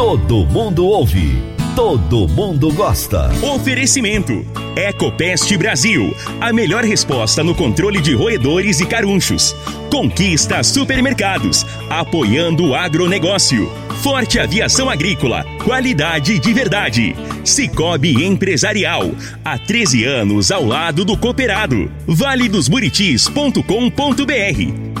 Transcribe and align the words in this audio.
Todo 0.00 0.46
mundo 0.46 0.86
ouve. 0.86 1.36
Todo 1.76 2.26
mundo 2.26 2.72
gosta. 2.72 3.30
Oferecimento. 3.42 4.32
Ecopest 4.74 5.54
Brasil. 5.58 6.16
A 6.40 6.54
melhor 6.54 6.84
resposta 6.84 7.44
no 7.44 7.54
controle 7.54 8.00
de 8.00 8.14
roedores 8.14 8.80
e 8.80 8.86
carunchos. 8.86 9.54
Conquista 9.90 10.62
Supermercados. 10.62 11.66
Apoiando 11.90 12.68
o 12.68 12.74
agronegócio. 12.74 13.70
Forte 14.02 14.38
Aviação 14.38 14.88
Agrícola. 14.88 15.44
Qualidade 15.62 16.38
de 16.38 16.52
verdade. 16.54 17.14
Cicobi 17.44 18.24
Empresarial. 18.24 19.10
Há 19.44 19.58
13 19.58 20.04
anos 20.04 20.50
ao 20.50 20.64
lado 20.64 21.04
do 21.04 21.18
cooperado. 21.18 21.92
Vale 22.06 22.48
dos 22.48 22.66
Buritis.com.br. 22.66 23.60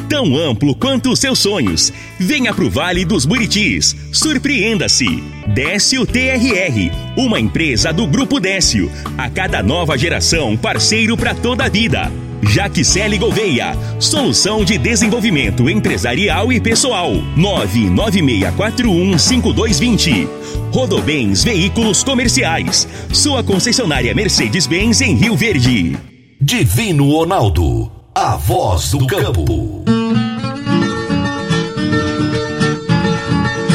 Tão 0.06 0.36
amplo 0.36 0.74
quanto 0.74 1.12
os 1.12 1.18
seus 1.18 1.38
sonhos. 1.38 1.90
Venha 2.18 2.52
pro 2.52 2.68
Vale 2.68 3.06
dos 3.06 3.24
Buritis. 3.24 3.96
Surpreenda-se. 4.12 5.24
Décio 5.46 6.04
TRR, 6.04 6.92
uma 7.16 7.40
empresa 7.40 7.94
do 7.94 8.06
Grupo 8.06 8.38
Décio. 8.38 8.92
A 9.16 9.30
cada 9.30 9.62
nova 9.62 9.96
geração, 9.96 10.58
parceiro 10.58 11.16
para 11.16 11.34
toda 11.34 11.64
a 11.64 11.68
vida. 11.70 12.12
Jaxele 12.42 13.18
Gouveia, 13.18 13.76
solução 14.00 14.64
de 14.64 14.78
desenvolvimento 14.78 15.68
empresarial 15.68 16.50
e 16.52 16.60
pessoal. 16.60 17.12
996415220. 17.36 20.28
Rodobens 20.72 21.44
Veículos 21.44 22.02
Comerciais. 22.02 22.88
Sua 23.12 23.44
concessionária 23.44 24.14
Mercedes-Benz 24.14 25.00
em 25.00 25.14
Rio 25.14 25.36
Verde. 25.36 25.96
Divino 26.40 27.10
Ronaldo. 27.10 27.90
A 28.14 28.36
voz 28.36 28.92
do 28.92 29.06
campo. 29.06 29.84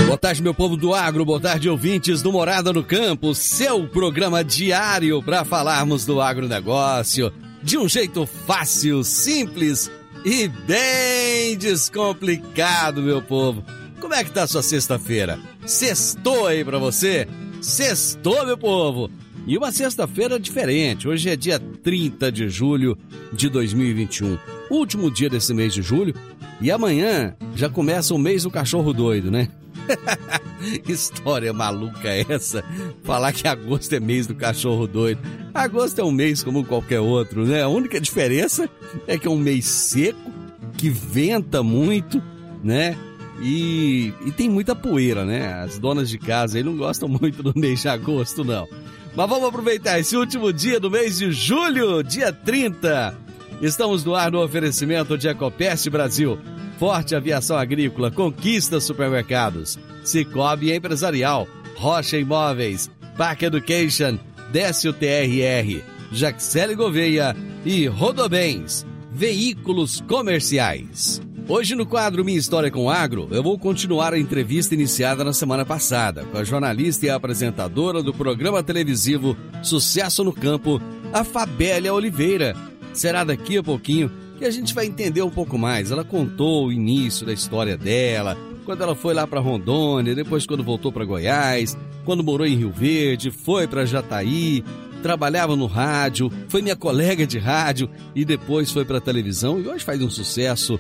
Boa 0.06 0.18
tarde, 0.18 0.42
meu 0.42 0.54
povo 0.54 0.76
do 0.76 0.94
agro, 0.94 1.24
boa 1.24 1.40
tarde, 1.40 1.70
ouvintes 1.70 2.22
do 2.22 2.32
Morada 2.32 2.74
no 2.74 2.84
Campo, 2.84 3.36
seu 3.36 3.88
programa 3.88 4.44
diário 4.44 5.22
para 5.22 5.46
falarmos 5.46 6.06
do 6.06 6.20
agronegócio 6.20 7.32
de 7.66 7.80
um 7.80 7.90
jeito 7.90 8.28
fácil, 8.28 9.04
simples 9.04 9.90
e 10.24 10.48
bem 10.48 11.58
descomplicado, 11.58 13.02
meu 13.02 13.24
povo. 13.24 13.66
Como 14.00 14.14
é 14.14 14.24
que 14.24 14.30
tá 14.30 14.44
a 14.44 14.48
sua 14.48 14.62
sexta-feira? 14.62 15.40
Sextou 15.66 16.46
aí 16.46 16.64
pra 16.64 16.78
você? 16.78 17.28
Sextou, 17.60 18.46
meu 18.46 18.56
povo! 18.56 19.10
E 19.48 19.58
uma 19.58 19.72
sexta-feira 19.72 20.40
diferente. 20.40 21.08
Hoje 21.08 21.28
é 21.28 21.36
dia 21.36 21.60
30 21.60 22.32
de 22.32 22.48
julho 22.50 22.96
de 23.34 23.50
2021, 23.50 24.38
último 24.70 25.10
dia 25.10 25.30
desse 25.30 25.52
mês 25.52 25.74
de 25.74 25.82
julho. 25.82 26.14
E 26.62 26.70
amanhã 26.70 27.36
já 27.56 27.68
começa 27.68 28.14
o 28.14 28.20
mês 28.20 28.44
do 28.44 28.52
cachorro 28.52 28.94
doido, 28.94 29.32
né? 29.32 29.50
história 30.88 31.54
maluca 31.54 32.08
é 32.08 32.26
essa? 32.28 32.64
Falar 33.04 33.34
que 33.34 33.48
agosto 33.48 33.94
é 33.94 34.00
mês 34.00 34.28
do 34.28 34.36
cachorro 34.36 34.88
doido. 34.88 35.22
Agosto 35.54 36.00
é 36.00 36.04
um 36.04 36.12
mês 36.12 36.44
como 36.44 36.64
qualquer 36.64 37.00
outro, 37.00 37.46
né? 37.46 37.62
A 37.62 37.68
única 37.68 38.00
diferença 38.00 38.70
é 39.08 39.18
que 39.18 39.28
é 39.28 39.30
um 39.30 39.38
mês 39.38 39.66
seco, 39.66 40.32
que 40.78 40.90
venta 40.90 41.64
muito, 41.64 42.22
né? 42.64 42.98
E, 43.42 44.14
e 44.26 44.32
tem 44.32 44.50
muita 44.50 44.76
poeira, 44.76 45.26
né? 45.26 45.54
As 45.62 45.78
donas 45.78 46.10
de 46.10 46.18
casa 46.18 46.58
aí 46.58 46.64
não 46.64 46.78
gostam 46.78 47.08
muito 47.10 47.44
do 47.44 47.58
mês 47.58 47.82
de 47.82 47.88
agosto, 47.88 48.44
não. 48.44 48.68
Mas 49.16 49.30
vamos 49.30 49.48
aproveitar 49.48 50.00
esse 50.00 50.16
último 50.16 50.52
dia 50.52 50.80
do 50.80 50.92
mês 50.92 51.18
de 51.18 51.32
julho, 51.32 52.04
dia 52.04 52.34
30. 52.34 53.25
Estamos 53.66 54.06
no 54.06 54.14
ar 54.14 54.32
no 54.32 54.44
oferecimento 54.44 55.18
de 55.18 55.28
Ecopest 55.28 55.90
Brasil. 55.90 56.38
Forte 56.78 57.16
Aviação 57.16 57.58
Agrícola, 57.58 58.12
Conquista 58.12 58.80
Supermercados, 58.80 59.80
Cicobi 60.04 60.72
Empresarial, 60.72 61.48
Rocha 61.76 62.16
Imóveis, 62.16 62.92
Park 63.18 63.42
Education, 63.42 64.20
Décio 64.52 64.94
TRR, 64.94 65.82
Jaxele 66.12 66.76
Gouveia 66.76 67.36
e 67.66 67.88
Rodobens, 67.88 68.86
Veículos 69.12 70.00
Comerciais. 70.02 71.20
Hoje 71.48 71.74
no 71.74 71.88
quadro 71.88 72.24
Minha 72.24 72.38
História 72.38 72.70
com 72.70 72.88
Agro, 72.88 73.30
eu 73.32 73.42
vou 73.42 73.58
continuar 73.58 74.14
a 74.14 74.20
entrevista 74.20 74.76
iniciada 74.76 75.24
na 75.24 75.34
semana 75.34 75.66
passada 75.66 76.24
com 76.26 76.38
a 76.38 76.44
jornalista 76.44 77.08
e 77.08 77.10
apresentadora 77.10 78.04
do 78.04 78.14
programa 78.14 78.62
televisivo 78.62 79.36
Sucesso 79.64 80.24
no 80.24 80.34
Campo, 80.34 80.80
a 81.12 81.24
Fabélia 81.24 81.96
Oliveira. 81.96 82.56
Será 82.96 83.24
daqui 83.24 83.58
a 83.58 83.64
pouquinho 83.64 84.10
que 84.38 84.46
a 84.46 84.52
gente 84.52 84.74
vai 84.74 84.86
entender 84.86 85.22
um 85.22 85.30
pouco 85.30 85.58
mais. 85.58 85.92
Ela 85.92 86.04
contou 86.04 86.68
o 86.68 86.72
início 86.72 87.26
da 87.26 87.34
história 87.34 87.78
dela, 87.78 88.38
quando 88.66 88.82
ela 88.82 88.96
foi 88.96 89.14
lá 89.14 89.28
para 89.28 89.40
Rondônia, 89.40 90.16
depois 90.16 90.46
quando 90.46 90.64
voltou 90.64 90.92
para 90.92 91.06
Goiás, 91.06 91.78
quando 92.04 92.24
morou 92.24 92.48
em 92.48 92.56
Rio 92.56 92.72
Verde, 92.72 93.30
foi 93.30 93.68
para 93.68 93.86
Jataí, 93.86 94.64
trabalhava 95.04 95.56
no 95.56 95.68
rádio, 95.68 96.32
foi 96.48 96.62
minha 96.62 96.76
colega 96.76 97.28
de 97.28 97.38
rádio 97.38 97.90
e 98.16 98.26
depois 98.26 98.72
foi 98.72 98.84
para 98.84 99.00
televisão 99.00 99.60
e 99.60 99.68
hoje 99.68 99.86
faz 99.86 100.02
um 100.02 100.10
sucesso 100.10 100.80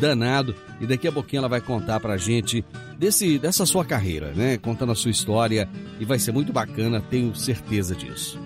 danado 0.00 0.54
e 0.80 0.86
daqui 0.86 1.06
a 1.08 1.12
pouquinho 1.12 1.40
ela 1.40 1.48
vai 1.48 1.60
contar 1.60 2.00
pra 2.00 2.16
gente 2.16 2.64
desse 2.98 3.38
dessa 3.38 3.66
sua 3.66 3.84
carreira, 3.84 4.32
né? 4.34 4.56
Contando 4.56 4.92
a 4.92 4.94
sua 4.94 5.10
história 5.10 5.68
e 6.00 6.04
vai 6.04 6.18
ser 6.18 6.32
muito 6.32 6.52
bacana, 6.52 7.00
tenho 7.00 7.34
certeza 7.34 7.94
disso. 7.94 8.45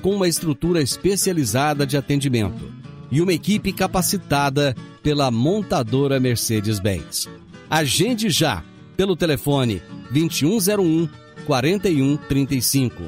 com 0.00 0.14
uma 0.14 0.28
estrutura 0.28 0.80
especializada 0.80 1.86
de 1.86 1.96
atendimento 1.96 2.72
e 3.10 3.20
uma 3.20 3.32
equipe 3.32 3.72
capacitada 3.72 4.74
pela 5.02 5.30
montadora 5.30 6.20
Mercedes-Benz. 6.20 7.28
Agende 7.68 8.30
já 8.30 8.62
pelo 8.96 9.16
telefone 9.16 9.82
2101 10.10 11.08
4135. 11.46 13.02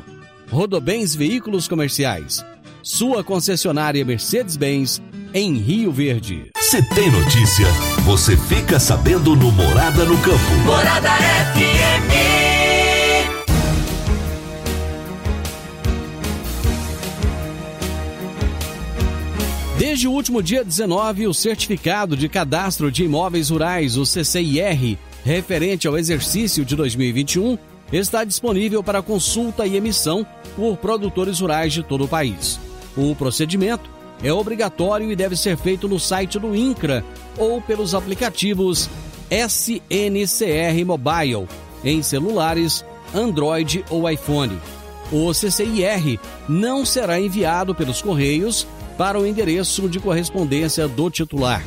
Rodobens 0.51 1.15
Veículos 1.15 1.69
Comerciais. 1.69 2.45
Sua 2.83 3.23
concessionária 3.23 4.05
Mercedes-Benz 4.05 5.01
em 5.33 5.55
Rio 5.55 5.93
Verde. 5.93 6.51
Se 6.59 6.83
tem 6.95 7.11
notícia, 7.11 7.67
você 8.05 8.37
fica 8.37 8.79
sabendo 8.81 9.37
no 9.37 9.51
Morada 9.53 10.05
no 10.05 10.19
Campo. 10.19 10.55
Morada 10.65 11.11
FM. 11.55 12.42
Desde 19.93 20.09
o 20.09 20.13
último 20.13 20.43
dia 20.43 20.65
19, 20.65 21.27
o 21.27 21.35
Certificado 21.35 22.17
de 22.17 22.27
Cadastro 22.27 22.91
de 22.91 23.05
Imóveis 23.05 23.51
Rurais, 23.51 23.99
o 23.99 24.07
CCIR, 24.07 24.97
referente 25.23 25.87
ao 25.87 25.99
exercício 25.99 26.65
de 26.65 26.75
2021, 26.75 27.59
está 27.93 28.25
disponível 28.25 28.83
para 28.83 29.03
consulta 29.03 29.67
e 29.67 29.77
emissão 29.77 30.27
por 30.57 30.79
produtores 30.79 31.41
rurais 31.41 31.75
de 31.75 31.83
todo 31.83 32.05
o 32.05 32.09
país. 32.09 32.59
O 32.97 33.15
procedimento 33.15 33.91
é 34.25 34.33
obrigatório 34.33 35.13
e 35.13 35.15
deve 35.15 35.37
ser 35.37 35.59
feito 35.59 35.87
no 35.87 36.01
site 36.01 36.39
do 36.39 36.57
INCRA 36.57 37.05
ou 37.37 37.61
pelos 37.61 37.95
aplicativos 37.95 38.89
SNCR 39.31 40.87
Mobile 40.87 41.47
em 41.85 42.03
celulares 42.03 42.83
Android 43.15 43.85
ou 43.91 44.09
iPhone. 44.09 44.59
O 45.13 45.35
CCIR 45.35 46.19
não 46.49 46.87
será 46.87 47.21
enviado 47.21 47.75
pelos 47.75 48.01
correios 48.01 48.67
para 48.97 49.19
o 49.19 49.27
endereço 49.27 49.89
de 49.89 49.99
correspondência 49.99 50.87
do 50.87 51.11
titular. 51.11 51.65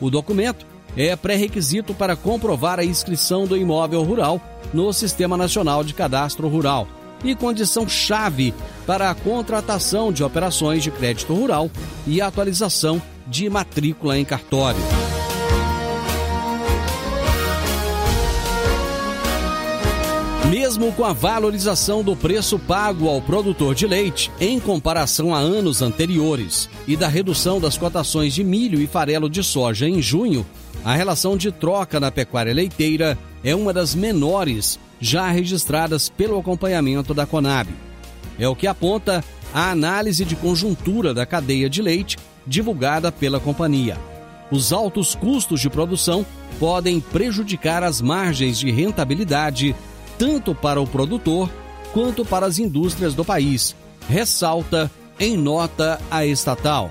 O 0.00 0.10
documento 0.10 0.66
é 0.96 1.14
pré-requisito 1.16 1.94
para 1.94 2.16
comprovar 2.16 2.78
a 2.78 2.84
inscrição 2.84 3.46
do 3.46 3.56
imóvel 3.56 4.02
rural 4.02 4.40
no 4.72 4.92
Sistema 4.92 5.36
Nacional 5.36 5.84
de 5.84 5.94
Cadastro 5.94 6.48
Rural 6.48 6.86
e 7.24 7.34
condição-chave 7.34 8.54
para 8.86 9.10
a 9.10 9.14
contratação 9.14 10.12
de 10.12 10.22
operações 10.22 10.82
de 10.82 10.90
crédito 10.90 11.34
rural 11.34 11.70
e 12.06 12.20
atualização 12.20 13.02
de 13.26 13.50
matrícula 13.50 14.18
em 14.18 14.24
cartório. 14.24 14.80
Mesmo 20.50 20.90
com 20.92 21.04
a 21.04 21.12
valorização 21.12 22.02
do 22.02 22.16
preço 22.16 22.58
pago 22.58 23.06
ao 23.06 23.20
produtor 23.20 23.74
de 23.74 23.86
leite 23.86 24.30
em 24.40 24.58
comparação 24.58 25.34
a 25.34 25.38
anos 25.38 25.82
anteriores 25.82 26.70
e 26.86 26.96
da 26.96 27.06
redução 27.06 27.60
das 27.60 27.76
cotações 27.76 28.34
de 28.34 28.42
milho 28.42 28.80
e 28.80 28.86
farelo 28.86 29.28
de 29.28 29.42
soja 29.42 29.86
em 29.86 30.00
junho, 30.00 30.46
a 30.82 30.94
relação 30.94 31.36
de 31.36 31.52
troca 31.52 32.00
na 32.00 32.10
pecuária 32.10 32.54
leiteira 32.54 33.18
é 33.44 33.54
uma 33.54 33.74
das 33.74 33.94
menores 33.94 34.80
já 34.98 35.28
registradas 35.30 36.08
pelo 36.08 36.38
acompanhamento 36.38 37.12
da 37.12 37.26
Conab. 37.26 37.68
É 38.38 38.48
o 38.48 38.56
que 38.56 38.66
aponta 38.66 39.22
a 39.52 39.70
análise 39.70 40.24
de 40.24 40.34
conjuntura 40.34 41.12
da 41.12 41.26
cadeia 41.26 41.68
de 41.68 41.82
leite 41.82 42.16
divulgada 42.46 43.12
pela 43.12 43.38
companhia. 43.38 43.98
Os 44.50 44.72
altos 44.72 45.14
custos 45.14 45.60
de 45.60 45.68
produção 45.68 46.24
podem 46.58 47.00
prejudicar 47.00 47.82
as 47.82 48.00
margens 48.00 48.58
de 48.58 48.70
rentabilidade 48.70 49.76
tanto 50.18 50.54
para 50.54 50.80
o 50.80 50.86
produtor 50.86 51.48
quanto 51.92 52.24
para 52.24 52.46
as 52.46 52.58
indústrias 52.58 53.14
do 53.14 53.24
país, 53.24 53.74
ressalta 54.08 54.90
em 55.18 55.36
nota 55.36 56.00
a 56.10 56.26
estatal. 56.26 56.90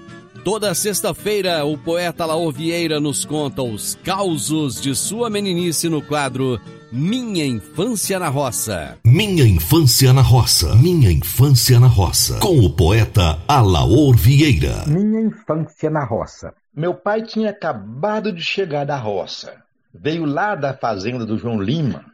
Toda 0.43 0.73
sexta-feira, 0.73 1.63
o 1.65 1.77
poeta 1.77 2.25
Laor 2.25 2.51
Vieira 2.51 2.99
nos 2.99 3.23
conta 3.23 3.61
os 3.61 3.93
causos 4.03 4.81
de 4.81 4.95
sua 4.95 5.29
meninice 5.29 5.87
no 5.87 6.01
quadro 6.01 6.59
Minha 6.91 7.45
Infância 7.45 8.17
na 8.17 8.27
Roça. 8.27 8.97
Minha 9.05 9.45
Infância 9.45 10.11
na 10.11 10.23
Roça. 10.23 10.73
Minha 10.77 11.11
Infância 11.11 11.79
na 11.79 11.85
Roça. 11.85 12.39
Com 12.39 12.57
o 12.57 12.75
poeta 12.75 13.37
Alaor 13.47 14.15
Vieira. 14.15 14.83
Minha 14.87 15.21
Infância 15.21 15.91
na 15.91 16.03
Roça. 16.03 16.55
Meu 16.75 16.95
pai 16.95 17.21
tinha 17.21 17.51
acabado 17.51 18.33
de 18.33 18.41
chegar 18.41 18.83
da 18.83 18.97
roça. 18.97 19.61
Veio 19.93 20.25
lá 20.25 20.55
da 20.55 20.73
fazenda 20.73 21.23
do 21.23 21.37
João 21.37 21.61
Lima, 21.61 22.05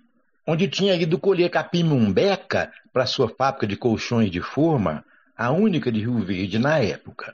onde 0.45 0.67
tinha 0.67 0.95
ido 0.95 1.17
colher 1.17 1.49
capim-mumbeca 1.49 2.73
para 2.91 3.05
sua 3.05 3.29
fábrica 3.29 3.65
de 3.65 3.77
colchões 3.77 4.29
de 4.29 4.41
forma, 4.41 5.05
a 5.37 5.49
única 5.51 5.89
de 5.89 6.01
Rio 6.01 6.19
Verde 6.19 6.59
na 6.59 6.79
época. 6.79 7.33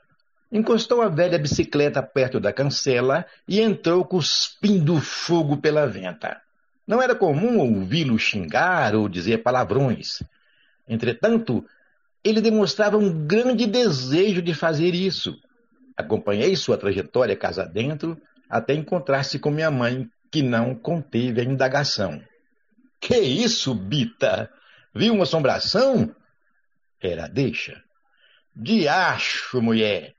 Encostou 0.53 1.01
a 1.01 1.09
velha 1.09 1.39
bicicleta 1.39 2.03
perto 2.03 2.39
da 2.39 2.53
cancela 2.53 3.25
e 3.47 3.59
entrou 3.59 4.05
cuspindo 4.05 5.01
fogo 5.01 5.57
pela 5.57 5.87
venta. 5.87 6.39
Não 6.85 7.01
era 7.01 7.15
comum 7.15 7.57
ouvi-lo 7.57 8.19
xingar 8.19 8.93
ou 8.93 9.09
dizer 9.09 9.39
palavrões. 9.39 10.21
Entretanto, 10.87 11.65
ele 12.23 12.39
demonstrava 12.39 12.97
um 12.97 13.25
grande 13.25 13.65
desejo 13.65 14.43
de 14.43 14.53
fazer 14.53 14.93
isso. 14.93 15.35
Acompanhei 15.97 16.55
sua 16.55 16.77
trajetória 16.77 17.35
casa 17.35 17.65
dentro 17.65 18.15
até 18.47 18.75
encontrar-se 18.75 19.39
com 19.39 19.49
minha 19.49 19.71
mãe, 19.71 20.07
que 20.29 20.43
não 20.43 20.75
conteve 20.75 21.41
a 21.41 21.43
indagação. 21.43 22.21
Que 22.99 23.17
isso, 23.17 23.73
Bita? 23.73 24.51
Viu 24.93 25.15
uma 25.15 25.23
assombração? 25.23 26.15
Era 27.01 27.27
deixa. 27.27 27.81
Diacho, 28.55 29.59
mulher! 29.59 30.13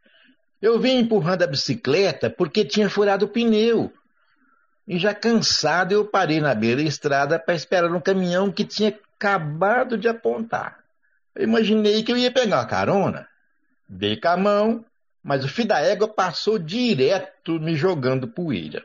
Eu 0.65 0.81
vim 0.81 1.01
empurrando 1.01 1.43
a 1.43 1.47
bicicleta 1.47 2.31
porque 2.31 2.65
tinha 2.65 2.89
furado 2.89 3.27
o 3.27 3.29
pneu. 3.29 3.93
E 4.89 4.99
já 4.99 5.15
cansado, 5.15 5.93
eu 5.93 6.07
parei 6.07 6.41
na 6.41 6.55
beira 6.55 6.81
da 6.81 6.89
estrada 6.89 7.39
para 7.39 7.55
esperar 7.55 7.93
um 7.93 8.01
caminhão 8.01 8.51
que 8.51 8.65
tinha 8.65 8.89
acabado 8.89 9.99
de 9.99 10.09
apontar. 10.09 10.79
Eu 11.35 11.45
imaginei 11.45 12.03
que 12.03 12.11
eu 12.11 12.17
ia 12.17 12.33
pegar 12.33 12.61
uma 12.61 12.67
carona. 12.67 13.29
Dei 13.87 14.19
com 14.19 14.29
a 14.29 14.39
mão, 14.39 14.85
mas 15.23 15.45
o 15.45 15.49
filho 15.49 15.69
da 15.69 15.81
égua 15.81 16.09
passou 16.09 16.59
direto 16.59 17.61
me 17.61 17.77
jogando 17.77 18.27
poeira. 18.27 18.83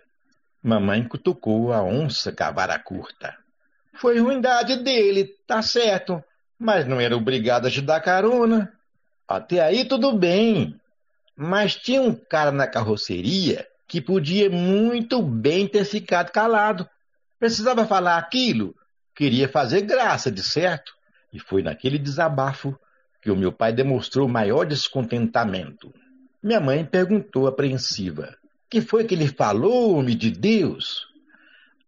Mamãe 0.62 1.02
cutucou 1.08 1.72
a 1.72 1.82
onça 1.82 2.34
com 2.34 2.44
a 2.44 2.52
vara 2.52 2.78
curta. 2.78 3.38
Foi 3.94 4.20
ruindade 4.20 4.84
dele, 4.84 5.34
tá 5.48 5.62
certo, 5.62 6.22
mas 6.60 6.86
não 6.86 7.00
era 7.00 7.16
obrigado 7.16 7.68
a 7.68 7.72
te 7.72 7.82
dar 7.82 8.02
carona. 8.02 8.70
Até 9.26 9.62
aí 9.62 9.86
tudo 9.86 10.12
bem. 10.12 10.78
Mas 11.42 11.74
tinha 11.74 12.02
um 12.02 12.14
cara 12.14 12.52
na 12.52 12.68
carroceria 12.68 13.66
que 13.88 14.02
podia 14.02 14.50
muito 14.50 15.22
bem 15.22 15.66
ter 15.70 15.86
ficado 15.86 16.34
calado. 16.34 16.86
Precisava 17.40 17.88
falar 17.88 18.18
aquilo, 18.18 18.76
queria 19.16 19.48
fazer 19.48 19.84
graça, 19.84 20.30
de 20.30 20.44
certo. 20.44 20.94
E 21.32 21.40
foi 21.40 21.64
naquele 21.64 21.98
desabafo 21.98 22.78
que 23.22 23.32
o 23.32 23.38
meu 23.38 23.54
pai 23.54 23.72
demonstrou 23.72 24.28
maior 24.28 24.66
descontentamento. 24.66 25.94
Minha 26.44 26.60
mãe 26.60 26.84
perguntou 26.84 27.48
apreensiva: 27.48 28.36
Que 28.70 28.82
foi 28.82 29.06
que 29.06 29.16
ele 29.16 29.30
falou, 29.30 29.96
homem 29.96 30.18
de 30.18 30.32
Deus? 30.32 31.08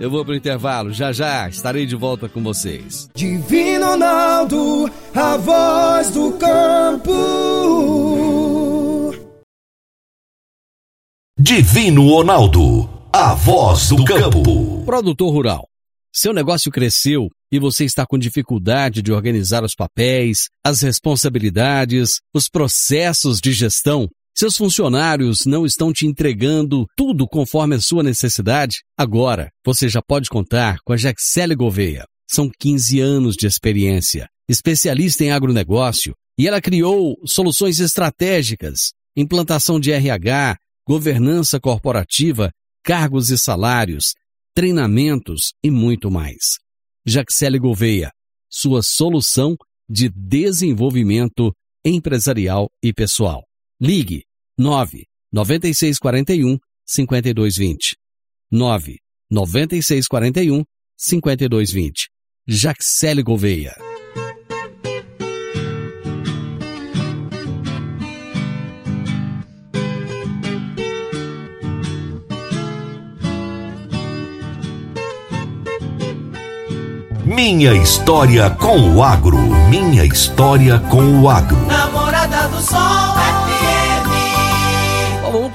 Eu 0.00 0.08
vou 0.08 0.24
pro 0.24 0.32
intervalo, 0.32 0.92
já 0.92 1.10
já 1.12 1.48
estarei 1.48 1.84
de 1.84 1.96
volta 1.96 2.28
com 2.28 2.40
vocês. 2.40 3.10
Divino 3.16 3.84
Ronaldo, 3.84 4.88
a 5.12 5.36
voz 5.36 6.10
do 6.12 6.32
campo. 6.34 7.12
Divino 11.36 12.08
Ronaldo, 12.10 12.88
a 13.12 13.34
voz 13.34 13.88
do 13.88 14.04
campo. 14.04 14.84
Produtor 14.84 15.32
rural, 15.32 15.68
seu 16.12 16.32
negócio 16.32 16.70
cresceu 16.70 17.28
e 17.50 17.58
você 17.58 17.84
está 17.84 18.06
com 18.06 18.16
dificuldade 18.16 19.02
de 19.02 19.12
organizar 19.12 19.64
os 19.64 19.74
papéis, 19.74 20.48
as 20.64 20.80
responsabilidades, 20.80 22.20
os 22.32 22.48
processos 22.48 23.40
de 23.40 23.52
gestão 23.52 24.08
seus 24.38 24.56
funcionários 24.56 25.46
não 25.46 25.66
estão 25.66 25.92
te 25.92 26.06
entregando 26.06 26.86
tudo 26.96 27.26
conforme 27.26 27.74
a 27.74 27.80
sua 27.80 28.04
necessidade? 28.04 28.84
Agora, 28.96 29.50
você 29.66 29.88
já 29.88 30.00
pode 30.00 30.30
contar 30.30 30.78
com 30.84 30.92
a 30.92 30.96
Jaxele 30.96 31.56
Gouveia. 31.56 32.06
São 32.30 32.48
15 32.56 33.00
anos 33.00 33.34
de 33.34 33.48
experiência, 33.48 34.28
especialista 34.48 35.24
em 35.24 35.32
agronegócio, 35.32 36.14
e 36.38 36.46
ela 36.46 36.60
criou 36.60 37.16
soluções 37.26 37.80
estratégicas, 37.80 38.92
implantação 39.16 39.80
de 39.80 39.90
RH, 39.90 40.56
governança 40.86 41.58
corporativa, 41.58 42.52
cargos 42.84 43.30
e 43.30 43.38
salários, 43.38 44.14
treinamentos 44.54 45.52
e 45.64 45.68
muito 45.68 46.12
mais. 46.12 46.60
Jaxele 47.04 47.58
Gouveia, 47.58 48.12
sua 48.48 48.82
solução 48.84 49.56
de 49.90 50.08
desenvolvimento 50.08 51.52
empresarial 51.84 52.68
e 52.80 52.92
pessoal. 52.92 53.42
Ligue 53.80 54.27
9 54.58 55.06
9641 55.32 56.58
5220. 56.84 57.96
9 58.50 58.98
9641 59.30 60.64
5220. 60.96 62.08
Jaxele 62.44 63.22
Gouveia. 63.22 63.76
Minha 77.24 77.74
história 77.74 78.50
com 78.50 78.96
o 78.96 79.04
agro. 79.04 79.38
Minha 79.68 80.04
história 80.04 80.80
com 80.80 81.20
o 81.22 81.28
agro. 81.28 81.64
Namorada 81.66 82.48
do 82.48 82.60
Sol 82.60 83.17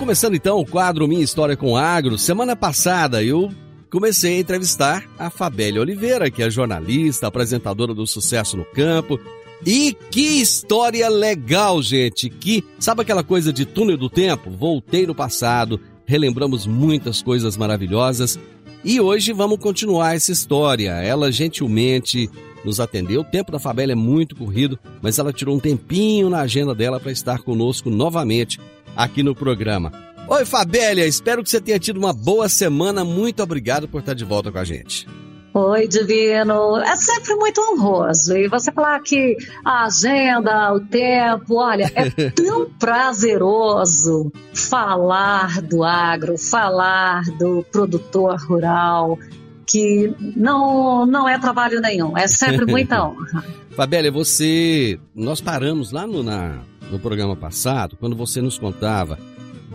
começando 0.03 0.36
então 0.36 0.60
o 0.60 0.65
quadro 0.65 1.07
Minha 1.07 1.24
História 1.24 1.55
com 1.55 1.77
Agro. 1.77 2.17
Semana 2.17 2.57
passada 2.57 3.24
eu 3.24 3.50
comecei 3.89 4.36
a 4.36 4.39
entrevistar 4.41 5.10
a 5.17 5.29
Fabélia 5.29 5.79
Oliveira, 5.79 6.29
que 6.29 6.43
é 6.43 6.50
jornalista, 6.50 7.27
apresentadora 7.27 7.93
do 7.93 8.05
Sucesso 8.05 8.57
no 8.57 8.65
Campo. 8.65 9.17
E 9.65 9.95
que 10.12 10.41
história 10.41 11.07
legal, 11.07 11.81
gente! 11.81 12.29
Que 12.29 12.65
sabe 12.77 13.01
aquela 13.01 13.24
coisa 13.24 13.53
de 13.53 13.65
túnel 13.65 13.95
do 13.95 14.10
tempo? 14.10 14.51
Voltei 14.51 15.07
no 15.07 15.15
passado, 15.15 15.79
relembramos 16.05 16.67
muitas 16.67 17.22
coisas 17.22 17.55
maravilhosas 17.55 18.38
e 18.83 19.00
hoje 19.00 19.31
vamos 19.31 19.57
continuar 19.57 20.17
essa 20.17 20.33
história. 20.33 21.01
Ela 21.01 21.31
gentilmente 21.31 22.29
nos 22.65 22.81
atendeu. 22.81 23.22
O 23.22 23.25
tempo 23.25 23.53
da 23.53 23.60
Fabélia 23.60 23.93
é 23.93 23.95
muito 23.95 24.36
corrido, 24.36 24.77
mas 25.01 25.17
ela 25.17 25.31
tirou 25.31 25.55
um 25.55 25.62
tempinho 25.62 26.29
na 26.29 26.41
agenda 26.41 26.75
dela 26.75 27.00
para 27.00 27.12
estar 27.13 27.39
conosco 27.39 27.89
novamente 27.89 28.60
aqui 28.96 29.24
no 29.24 29.36
programa. 29.36 29.92
Oi, 30.28 30.46
Fabélia, 30.46 31.06
espero 31.06 31.44
que 31.44 31.50
você 31.50 31.60
tenha 31.60 31.78
tido 31.78 31.98
uma 31.98 32.14
boa 32.14 32.48
semana. 32.48 33.04
Muito 33.04 33.44
obrigado 33.44 33.88
por 33.88 34.00
estar 34.00 34.14
de 34.14 34.24
volta 34.24 34.52
com 34.52 34.58
a 34.58 34.64
gente. 34.64 35.08
Oi, 35.54 35.88
Divino. 35.88 36.78
É 36.78 36.96
sempre 36.96 37.36
muito 37.36 37.62
honroso. 37.62 38.36
E 38.36 38.48
você 38.48 38.72
falar 38.72 39.00
que 39.02 39.38
a 39.64 39.86
agenda, 39.86 40.74
o 40.74 40.80
tempo, 40.80 41.58
olha, 41.58 41.92
é 41.94 42.10
tão 42.32 42.70
prazeroso 42.80 44.32
falar 44.52 45.62
do 45.62 45.84
agro, 45.84 46.38
falar 46.40 47.24
do 47.38 47.64
produtor 47.72 48.40
rural, 48.42 49.20
que 49.68 50.16
não, 50.36 51.06
não 51.06 51.30
é 51.30 51.38
trabalho 51.38 51.80
nenhum. 51.80 52.18
É 52.18 52.28
sempre 52.28 52.66
muita 52.70 53.06
honra. 53.06 53.44
Fabélia, 53.76 54.12
você. 54.12 55.00
Nós 55.14 55.40
paramos 55.40 55.92
lá 55.92 56.08
no, 56.08 56.24
na, 56.24 56.62
no 56.92 57.00
programa 57.00 57.36
passado, 57.36 57.98
quando 58.00 58.16
você 58.16 58.42
nos 58.42 58.58
contava 58.58 59.18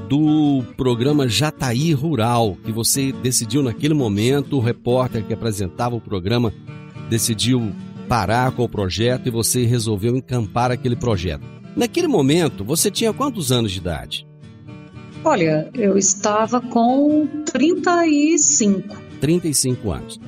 do 0.08 0.62
programa 0.76 1.28
Jataí 1.28 1.92
Rural, 1.92 2.56
que 2.64 2.72
você 2.72 3.12
decidiu 3.12 3.62
naquele 3.62 3.94
momento, 3.94 4.56
o 4.56 4.60
repórter 4.60 5.24
que 5.24 5.34
apresentava 5.34 5.96
o 5.96 6.00
programa 6.00 6.52
decidiu 7.10 7.72
parar 8.08 8.52
com 8.52 8.64
o 8.64 8.68
projeto 8.68 9.26
e 9.26 9.30
você 9.30 9.64
resolveu 9.64 10.16
encampar 10.16 10.70
aquele 10.70 10.96
projeto. 10.96 11.42
Naquele 11.76 12.08
momento, 12.08 12.64
você 12.64 12.90
tinha 12.90 13.12
quantos 13.12 13.52
anos 13.52 13.72
de 13.72 13.78
idade? 13.78 14.26
Olha, 15.24 15.68
eu 15.74 15.98
estava 15.98 16.60
com 16.60 17.26
35. 17.44 18.96
35 19.20 19.90
anos. 19.90 20.20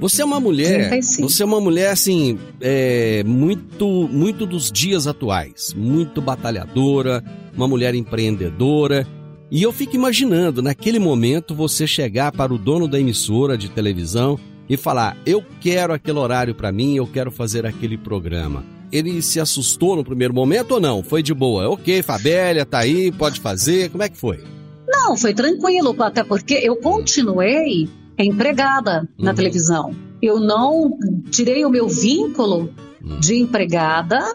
Você 0.00 0.22
é 0.22 0.24
uma 0.24 0.38
mulher, 0.38 0.90
35. 0.90 1.28
você 1.28 1.42
é 1.42 1.46
uma 1.46 1.60
mulher 1.60 1.90
assim, 1.90 2.38
é, 2.60 3.24
muito, 3.24 4.08
muito 4.10 4.46
dos 4.46 4.70
dias 4.70 5.08
atuais, 5.08 5.74
muito 5.76 6.22
batalhadora, 6.22 7.22
uma 7.56 7.66
mulher 7.66 7.94
empreendedora. 7.94 9.06
E 9.50 9.62
eu 9.62 9.72
fico 9.72 9.96
imaginando, 9.96 10.62
naquele 10.62 11.00
momento, 11.00 11.54
você 11.54 11.86
chegar 11.86 12.30
para 12.30 12.54
o 12.54 12.58
dono 12.58 12.86
da 12.86 13.00
emissora 13.00 13.58
de 13.58 13.68
televisão 13.68 14.38
e 14.68 14.76
falar: 14.76 15.16
Eu 15.26 15.44
quero 15.60 15.92
aquele 15.92 16.18
horário 16.18 16.54
para 16.54 16.70
mim, 16.70 16.94
eu 16.96 17.06
quero 17.06 17.30
fazer 17.30 17.66
aquele 17.66 17.98
programa. 17.98 18.64
Ele 18.92 19.20
se 19.20 19.40
assustou 19.40 19.96
no 19.96 20.04
primeiro 20.04 20.32
momento 20.32 20.72
ou 20.72 20.80
não? 20.80 21.02
Foi 21.02 21.22
de 21.22 21.34
boa? 21.34 21.68
Ok, 21.68 22.02
Fabélia, 22.02 22.64
tá 22.64 22.78
aí, 22.78 23.10
pode 23.10 23.40
fazer. 23.40 23.90
Como 23.90 24.02
é 24.02 24.08
que 24.08 24.16
foi? 24.16 24.38
Não, 24.86 25.16
foi 25.16 25.34
tranquilo, 25.34 25.94
até 26.02 26.24
porque 26.24 26.54
eu 26.54 26.76
continuei 26.76 27.88
empregada 28.24 29.08
na 29.18 29.30
Uhum. 29.30 29.36
televisão. 29.36 29.94
Eu 30.20 30.40
não 30.40 30.96
tirei 31.30 31.64
o 31.64 31.70
meu 31.70 31.88
vínculo 31.88 32.70
Uhum. 33.02 33.20
de 33.20 33.36
empregada 33.36 34.34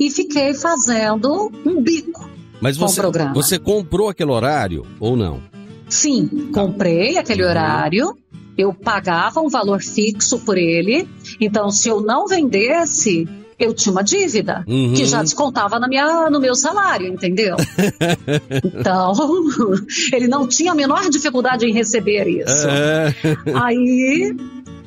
e 0.00 0.10
fiquei 0.10 0.54
fazendo 0.54 1.50
um 1.66 1.82
bico. 1.82 2.28
Mas 2.60 2.76
você, 2.76 3.00
programa. 3.00 3.34
você 3.34 3.58
comprou 3.58 4.08
aquele 4.08 4.30
horário 4.32 4.84
ou 4.98 5.16
não? 5.16 5.40
Sim, 5.88 6.50
comprei 6.52 7.16
aquele 7.18 7.42
Uhum. 7.44 7.50
horário, 7.50 8.18
eu 8.56 8.72
pagava 8.74 9.40
um 9.40 9.48
valor 9.48 9.80
fixo 9.80 10.38
por 10.40 10.56
ele, 10.58 11.06
então 11.40 11.70
se 11.70 11.88
eu 11.88 12.00
não 12.00 12.26
vendesse, 12.26 13.28
eu 13.58 13.74
tinha 13.74 13.92
uma 13.92 14.02
dívida 14.04 14.64
Uhum. 14.66 14.94
que 14.94 15.04
já 15.04 15.22
descontava 15.22 15.78
na 15.78 15.88
minha, 15.88 16.30
no 16.30 16.40
meu 16.40 16.54
salário, 16.54 17.06
entendeu? 17.08 17.56
então, 18.64 19.12
ele 20.12 20.28
não 20.28 20.46
tinha 20.46 20.72
a 20.72 20.74
menor 20.74 21.08
dificuldade 21.10 21.66
em 21.66 21.72
receber 21.72 22.26
isso. 22.28 22.68
É. 22.68 23.14
Aí, 23.54 24.36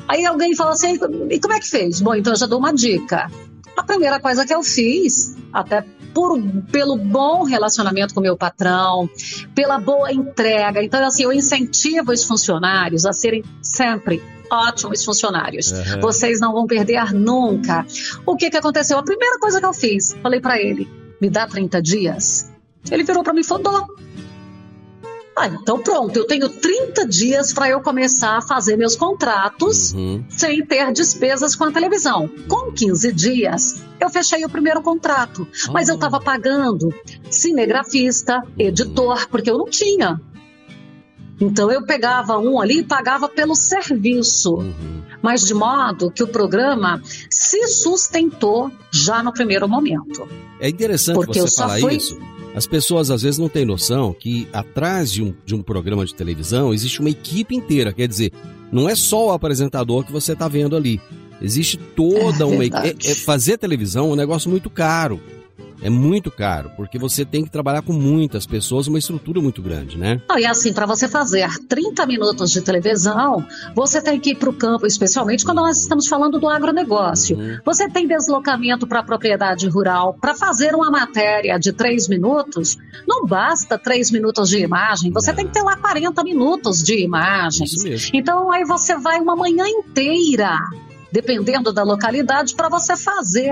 aí 0.07 0.25
alguém 0.25 0.55
falou 0.55 0.73
assim: 0.73 0.97
e 1.29 1.39
como 1.39 1.53
é 1.53 1.59
que 1.59 1.69
fez? 1.69 2.01
Bom, 2.01 2.15
então 2.15 2.33
eu 2.33 2.37
já 2.37 2.45
dou 2.45 2.59
uma 2.59 2.73
dica. 2.73 3.29
A 3.75 3.83
primeira 3.83 4.19
coisa 4.19 4.45
que 4.45 4.53
eu 4.53 4.63
fiz, 4.63 5.35
até 5.51 5.83
por, 6.13 6.41
pelo 6.71 6.97
bom 6.97 7.43
relacionamento 7.43 8.13
com 8.13 8.19
o 8.19 8.23
meu 8.23 8.37
patrão, 8.37 9.09
pela 9.55 9.79
boa 9.79 10.11
entrega, 10.11 10.83
então 10.83 11.03
assim, 11.05 11.23
eu 11.23 11.33
incentivo 11.33 12.11
os 12.11 12.23
funcionários 12.23 13.05
a 13.05 13.13
serem 13.13 13.43
sempre 13.61 14.21
ótimos 14.51 15.05
funcionários. 15.05 15.71
Aham. 15.71 16.01
Vocês 16.01 16.39
não 16.41 16.51
vão 16.51 16.67
perder 16.67 17.13
nunca. 17.13 17.85
O 18.25 18.35
que 18.35 18.49
que 18.49 18.57
aconteceu? 18.57 18.97
A 18.97 19.03
primeira 19.03 19.39
coisa 19.39 19.59
que 19.59 19.65
eu 19.65 19.73
fiz, 19.73 20.13
falei 20.21 20.41
pra 20.41 20.61
ele: 20.61 20.87
me 21.21 21.29
dá 21.29 21.47
30 21.47 21.81
dias. 21.81 22.51
Ele 22.89 23.03
virou 23.03 23.23
pra 23.23 23.33
mim 23.33 23.41
e 23.41 23.43
falou. 23.43 23.87
Ah, 25.35 25.47
então 25.47 25.79
pronto, 25.79 26.15
eu 26.17 26.25
tenho 26.27 26.49
30 26.49 27.07
dias 27.07 27.53
para 27.53 27.69
eu 27.69 27.81
começar 27.81 28.37
a 28.37 28.41
fazer 28.41 28.75
meus 28.75 28.95
contratos 28.97 29.93
Uhum. 29.93 30.23
sem 30.29 30.63
ter 30.65 30.91
despesas 30.91 31.55
com 31.55 31.63
a 31.63 31.71
televisão. 31.71 32.29
Com 32.49 32.71
15 32.73 33.13
dias, 33.13 33.81
eu 33.99 34.09
fechei 34.09 34.43
o 34.43 34.49
primeiro 34.49 34.81
contrato, 34.81 35.47
mas 35.71 35.87
eu 35.87 35.95
estava 35.95 36.19
pagando 36.19 36.93
cinegrafista, 37.29 38.41
editor, 38.59 39.27
porque 39.29 39.49
eu 39.49 39.57
não 39.57 39.69
tinha. 39.69 40.19
Então 41.39 41.71
eu 41.71 41.83
pegava 41.85 42.37
um 42.37 42.59
ali 42.61 42.79
e 42.79 42.83
pagava 42.83 43.27
pelo 43.27 43.55
serviço, 43.55 44.55
Uhum. 44.55 45.01
mas 45.23 45.41
de 45.47 45.53
modo 45.55 46.11
que 46.11 46.21
o 46.21 46.27
programa 46.27 47.01
se 47.29 47.67
sustentou 47.67 48.69
já 48.91 49.23
no 49.23 49.33
primeiro 49.33 49.67
momento. 49.67 50.27
É 50.59 50.69
interessante 50.69 51.15
Porque 51.15 51.39
eu 51.39 51.47
você 51.47 51.55
só 51.55 51.63
falar 51.63 51.79
fui- 51.79 51.95
isso. 51.95 52.19
As 52.53 52.67
pessoas 52.67 53.09
às 53.09 53.21
vezes 53.21 53.37
não 53.37 53.47
têm 53.47 53.65
noção 53.65 54.13
que 54.13 54.47
atrás 54.51 55.11
de 55.11 55.23
um, 55.23 55.33
de 55.45 55.55
um 55.55 55.61
programa 55.61 56.05
de 56.05 56.13
televisão 56.13 56.73
existe 56.73 56.99
uma 56.99 57.09
equipe 57.09 57.55
inteira. 57.55 57.93
Quer 57.93 58.07
dizer, 58.07 58.31
não 58.71 58.89
é 58.89 58.95
só 58.95 59.27
o 59.27 59.31
apresentador 59.31 60.03
que 60.05 60.11
você 60.11 60.33
está 60.33 60.47
vendo 60.47 60.75
ali. 60.75 60.99
Existe 61.41 61.77
toda 61.77 62.43
É 62.43 62.45
uma 62.45 62.65
equipe. 62.65 63.07
É, 63.07 63.11
é- 63.11 63.15
fazer 63.15 63.57
televisão 63.57 64.09
é 64.09 64.13
um 64.13 64.15
negócio 64.15 64.49
muito 64.49 64.69
caro. 64.69 65.19
É 65.81 65.89
muito 65.89 66.29
caro, 66.29 66.71
porque 66.77 66.99
você 66.99 67.25
tem 67.25 67.43
que 67.43 67.49
trabalhar 67.49 67.81
com 67.81 67.93
muitas 67.93 68.45
pessoas, 68.45 68.87
uma 68.87 68.99
estrutura 68.99 69.41
muito 69.41 69.61
grande, 69.61 69.97
né? 69.97 70.21
Não, 70.29 70.37
e 70.37 70.45
assim, 70.45 70.71
para 70.73 70.85
você 70.85 71.07
fazer 71.07 71.49
30 71.67 72.05
minutos 72.05 72.51
de 72.51 72.61
televisão, 72.61 73.45
você 73.75 74.01
tem 74.01 74.19
que 74.19 74.31
ir 74.31 74.35
para 74.35 74.49
o 74.49 74.53
campo, 74.53 74.85
especialmente 74.85 75.43
quando 75.43 75.57
nós 75.57 75.79
estamos 75.79 76.07
falando 76.07 76.39
do 76.39 76.47
agronegócio. 76.47 77.37
Uhum. 77.37 77.57
Você 77.65 77.89
tem 77.89 78.07
deslocamento 78.07 78.85
para 78.85 78.99
a 78.99 79.03
propriedade 79.03 79.67
rural. 79.67 80.15
Para 80.19 80.35
fazer 80.35 80.75
uma 80.75 80.91
matéria 80.91 81.57
de 81.57 81.73
3 81.73 82.07
minutos, 82.07 82.77
não 83.07 83.25
basta 83.25 83.77
3 83.77 84.11
minutos 84.11 84.49
de 84.49 84.59
imagem, 84.59 85.11
você 85.11 85.31
Não. 85.31 85.37
tem 85.37 85.47
que 85.47 85.53
ter 85.53 85.63
lá 85.63 85.75
40 85.75 86.23
minutos 86.23 86.83
de 86.83 87.03
imagens. 87.03 87.73
Isso 87.73 87.83
mesmo. 87.83 88.11
Então 88.13 88.51
aí 88.51 88.63
você 88.65 88.97
vai 88.97 89.19
uma 89.19 89.35
manhã 89.35 89.65
inteira, 89.67 90.57
dependendo 91.11 91.73
da 91.73 91.83
localidade, 91.83 92.55
para 92.55 92.69
você 92.69 92.95
fazer 92.95 93.51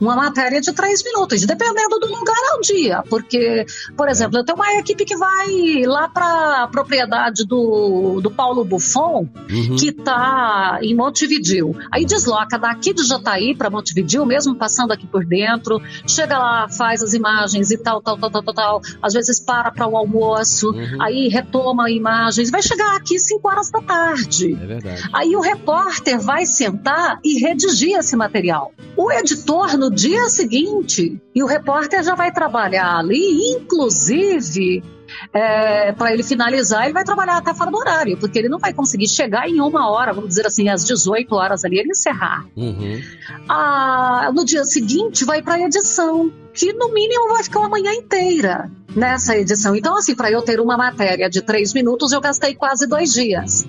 uma 0.00 0.16
matéria 0.16 0.60
de 0.60 0.72
três 0.72 1.02
minutos, 1.04 1.44
dependendo 1.44 1.98
do 1.98 2.06
lugar 2.06 2.36
ao 2.54 2.60
dia. 2.60 3.02
Porque, 3.08 3.66
por 3.96 4.08
exemplo, 4.08 4.38
eu 4.38 4.44
tenho 4.44 4.56
uma 4.56 4.72
equipe 4.74 5.04
que 5.04 5.16
vai 5.16 5.82
lá 5.86 6.08
para 6.08 6.64
a 6.64 6.68
propriedade 6.68 7.44
do, 7.46 8.20
do 8.22 8.30
Paulo 8.30 8.64
Buffon, 8.64 9.28
Uhum. 9.50 9.76
que 9.76 9.88
está 9.88 10.78
em 10.82 10.94
Montevidil. 10.94 11.76
Aí 11.90 12.04
desloca 12.04 12.58
daqui 12.58 12.92
de 12.94 13.04
Jataí 13.06 13.54
para 13.54 13.68
Montevidil, 13.68 14.24
mesmo 14.24 14.54
passando 14.54 14.92
aqui 14.92 15.06
por 15.06 15.24
dentro, 15.24 15.80
chega 16.06 16.38
lá, 16.38 16.68
faz 16.68 17.02
as 17.02 17.12
imagens 17.14 17.70
e 17.70 17.78
tal, 17.78 18.00
tal, 18.00 18.16
tal, 18.18 18.30
tal, 18.30 18.42
tal, 18.42 18.54
tal. 18.54 18.80
Às 19.02 19.12
vezes 19.14 19.40
para 19.40 19.70
para 19.70 19.86
o 19.86 19.96
almoço, 19.96 20.70
Uhum. 20.70 21.02
aí 21.02 21.28
retoma 21.28 21.90
imagens, 21.90 22.50
vai 22.50 22.62
chegar 22.62 22.96
aqui 22.96 23.18
5 23.18 23.46
horas 23.48 23.70
da 23.70 23.80
tarde. 23.80 24.52
É 24.54 24.66
verdade. 24.66 25.02
Aí 25.12 25.34
o 25.36 25.40
repórter 25.40 26.20
vai 26.20 26.46
sentar 26.46 27.18
e 27.24 27.38
redigir 27.40 27.96
esse 27.98 28.14
material. 28.16 28.72
O 28.96 29.10
editor, 29.12 29.76
no 29.76 29.89
dia 29.90 30.28
seguinte, 30.28 31.20
e 31.34 31.42
o 31.42 31.46
repórter 31.46 32.02
já 32.02 32.14
vai 32.14 32.32
trabalhar 32.32 32.98
ali, 32.98 33.52
inclusive, 33.52 34.82
para 35.96 36.12
ele 36.12 36.22
finalizar, 36.22 36.84
ele 36.84 36.92
vai 36.92 37.04
trabalhar 37.04 37.36
até 37.36 37.52
fora 37.52 37.70
do 37.70 37.76
horário, 37.76 38.16
porque 38.16 38.38
ele 38.38 38.48
não 38.48 38.58
vai 38.58 38.72
conseguir 38.72 39.08
chegar 39.08 39.48
em 39.48 39.60
uma 39.60 39.90
hora, 39.90 40.12
vamos 40.12 40.30
dizer 40.30 40.46
assim, 40.46 40.68
às 40.68 40.84
18 40.84 41.34
horas 41.34 41.64
ali, 41.64 41.78
ele 41.78 41.90
encerrar. 41.90 42.46
Uhum. 42.56 43.00
Ah, 43.48 44.30
no 44.34 44.44
dia 44.44 44.64
seguinte, 44.64 45.24
vai 45.24 45.42
para 45.42 45.54
a 45.54 45.60
edição, 45.60 46.32
que 46.54 46.72
no 46.72 46.92
mínimo 46.92 47.28
vai 47.28 47.42
ficar 47.42 47.60
uma 47.60 47.68
manhã 47.68 47.92
inteira 47.92 48.70
nessa 48.94 49.36
edição. 49.36 49.74
Então, 49.74 49.96
assim, 49.96 50.14
para 50.14 50.30
eu 50.30 50.42
ter 50.42 50.60
uma 50.60 50.76
matéria 50.76 51.28
de 51.28 51.42
três 51.42 51.74
minutos, 51.74 52.12
eu 52.12 52.20
gastei 52.20 52.54
quase 52.54 52.86
dois 52.86 53.12
dias. 53.12 53.66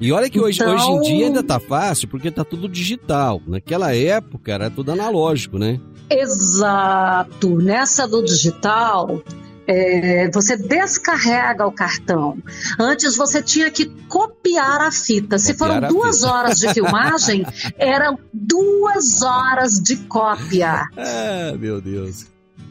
E 0.00 0.12
olha 0.12 0.30
que 0.30 0.38
hoje, 0.40 0.60
Então- 0.62 0.74
hoje 0.74 0.90
em 0.90 1.00
dia 1.00 1.26
ainda 1.26 1.42
tá 1.42 1.58
fácil, 1.58 2.08
porque 2.08 2.30
tá 2.30 2.44
tudo 2.44 2.68
digital. 2.68 3.40
Naquela 3.46 3.94
época 3.94 4.52
era 4.52 4.70
tudo 4.70 4.92
analógico, 4.92 5.58
né? 5.58 5.80
Exato. 6.08 7.56
Nessa 7.56 8.06
do 8.06 8.22
digital, 8.24 9.22
é, 9.66 10.30
você 10.32 10.56
descarrega 10.56 11.66
o 11.66 11.72
cartão. 11.72 12.38
Antes 12.78 13.16
você 13.16 13.42
tinha 13.42 13.70
que 13.70 13.86
copiar 14.08 14.80
a 14.82 14.90
fita. 14.92 15.36
Se 15.38 15.52
Copiar 15.54 15.80
foram 15.82 15.88
duas 15.88 16.18
fita. 16.20 16.32
horas 16.32 16.58
de 16.60 16.72
filmagem, 16.72 17.44
eram 17.76 18.18
duas 18.32 19.20
horas 19.22 19.80
de 19.80 19.96
cópia. 19.96 20.84
Ah, 20.96 21.54
meu 21.58 21.80
Deus. 21.80 22.26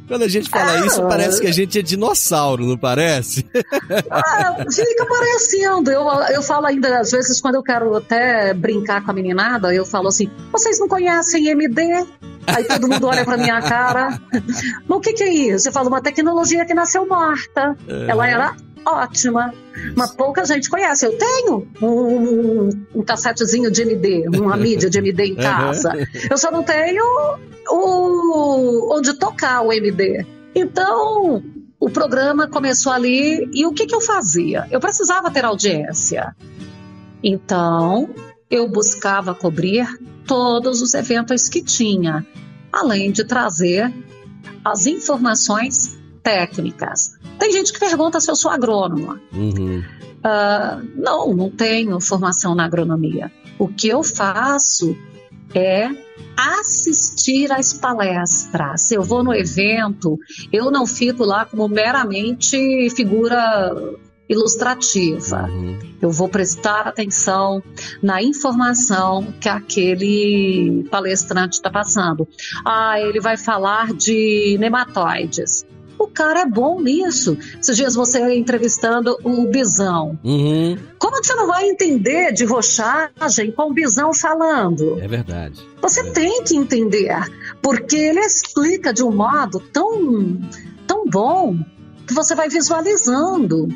Quando 0.08 0.24
a 0.24 0.28
gente 0.28 0.50
fala 0.50 0.86
isso, 0.86 1.02
Ah. 1.02 1.08
parece 1.08 1.42
que 1.42 1.48
a 1.48 1.52
gente 1.52 1.78
é 1.78 1.82
dinossauro, 1.82 2.66
não 2.66 2.78
parece? 2.78 3.46
Ah, 4.10 4.56
fica 4.72 5.06
parecendo. 5.06 5.92
Eu, 5.92 6.08
eu 6.34 6.42
falo 6.42 6.66
ainda, 6.66 7.00
às 7.00 7.12
vezes, 7.12 7.42
quando 7.42 7.56
eu 7.56 7.64
quero 7.64 7.96
até 7.96 8.54
brincar 8.54 9.04
com 9.04 9.12
a 9.12 9.14
meninada, 9.14 9.74
eu 9.74 9.86
falo 9.86 10.08
assim: 10.08 10.30
vocês 10.52 10.80
não 10.80 10.88
conhecem 10.88 11.48
MD? 11.50 12.06
Aí 12.48 12.64
todo 12.64 12.88
mundo 12.88 13.06
olha 13.08 13.26
pra 13.26 13.36
minha 13.38 13.62
cara. 13.62 14.20
Mas 14.32 14.98
o 14.98 15.02
que, 15.02 15.14
que 15.14 15.24
é 15.24 15.30
isso? 15.30 15.68
Eu 15.68 15.74
falo, 15.74 15.90
uma 15.90 16.02
tecnologia 16.02 16.66
que 16.66 16.74
nasceu 16.74 17.06
morta. 17.06 17.76
Ela 18.08 18.28
era 18.28 18.56
ótima. 18.86 19.54
Mas 19.98 20.12
pouca 20.12 20.46
gente 20.46 20.70
conhece. 20.70 21.06
Eu 21.06 21.18
tenho 21.18 21.68
um, 21.82 22.70
um 22.96 23.04
cassetezinho 23.04 23.70
de 23.70 23.82
MD, 23.82 24.26
uma 24.40 24.56
mídia 24.56 24.90
de 24.90 24.98
MD 24.98 25.26
em 25.26 25.36
casa. 25.36 25.92
Eu 26.30 26.38
só 26.38 26.50
não 26.50 26.64
tenho 26.64 27.04
o, 27.70 28.07
onde 28.34 29.14
tocar 29.14 29.62
o 29.62 29.72
MD. 29.72 30.26
Então, 30.56 31.44
o 31.80 31.90
programa 31.90 32.48
começou 32.48 32.92
ali 32.92 33.50
e 33.54 33.66
o 33.66 33.74
que, 33.74 33.86
que 33.86 33.96
eu 33.96 34.02
fazia? 34.02 34.68
Eu 34.72 34.80
precisava 34.80 35.30
ter 35.30 35.46
audiência. 35.46 36.36
Então, 37.24 38.10
eu 38.50 38.68
buscava 38.68 39.36
cobrir 39.36 39.88
todos 40.26 40.82
os 40.82 40.94
eventos 40.94 41.48
que 41.48 41.64
tinha, 41.64 42.26
além 42.72 43.12
de 43.12 43.24
trazer 43.24 43.94
as 44.64 44.86
informações 44.86 45.98
técnicas. 46.24 47.18
Tem 47.40 47.52
gente 47.52 47.72
que 47.72 47.80
pergunta 47.80 48.20
se 48.20 48.30
eu 48.30 48.36
sou 48.36 48.52
agrônoma. 48.52 49.22
Uhum. 49.34 49.84
Ah, 50.24 50.82
não, 50.96 51.34
não 51.34 51.50
tenho 51.50 52.00
formação 52.02 52.54
na 52.56 52.66
agronomia. 52.66 53.32
O 53.58 53.68
que 53.68 53.88
eu 53.88 54.04
faço 54.04 54.98
é 55.54 55.90
assistir 56.36 57.52
às 57.52 57.74
palestras. 57.74 58.92
Eu 58.92 59.04
vou 59.04 59.24
no 59.24 59.34
evento, 59.34 60.20
eu 60.52 60.70
não 60.70 60.86
fico 60.86 61.24
lá 61.24 61.46
como 61.46 61.68
meramente 61.68 62.90
figura 62.96 63.98
ilustrativa. 64.30 65.44
Uhum. 65.44 65.80
Eu 66.02 66.12
vou 66.12 66.28
prestar 66.28 66.88
atenção 66.88 67.64
na 68.02 68.22
informação 68.22 69.34
que 69.40 69.50
aquele 69.50 70.86
palestrante 70.92 71.56
está 71.56 71.70
passando. 71.70 72.28
Ah, 72.66 73.00
ele 73.00 73.20
vai 73.20 73.38
falar 73.38 73.94
de 73.94 74.58
nematóides. 74.60 75.66
O 76.08 76.10
cara 76.10 76.42
é 76.42 76.46
bom 76.46 76.82
nisso. 76.82 77.38
Esses 77.60 77.76
dias 77.76 77.94
você 77.94 78.34
entrevistando 78.34 79.18
o 79.24 79.46
Bisão. 79.48 80.18
Uhum. 80.24 80.78
Como 80.98 81.20
que 81.20 81.28
você 81.28 81.36
não 81.36 81.48
vai 81.48 81.68
entender 81.68 82.32
de 82.32 82.46
rochagem 82.46 83.52
com 83.52 83.70
o 83.70 83.74
Bisão 83.74 84.14
falando? 84.14 84.98
É 85.02 85.08
verdade. 85.08 85.62
Você 85.82 86.04
tem 86.12 86.44
que 86.44 86.56
entender, 86.56 87.14
porque 87.62 87.98
ele 87.98 88.22
explica 88.22 88.94
de 88.94 89.04
um 89.04 89.12
modo 89.12 89.60
tão, 89.60 90.40
tão 90.88 91.06
bom 91.06 91.58
que 92.08 92.14
você 92.14 92.34
vai 92.34 92.48
visualizando 92.48 93.68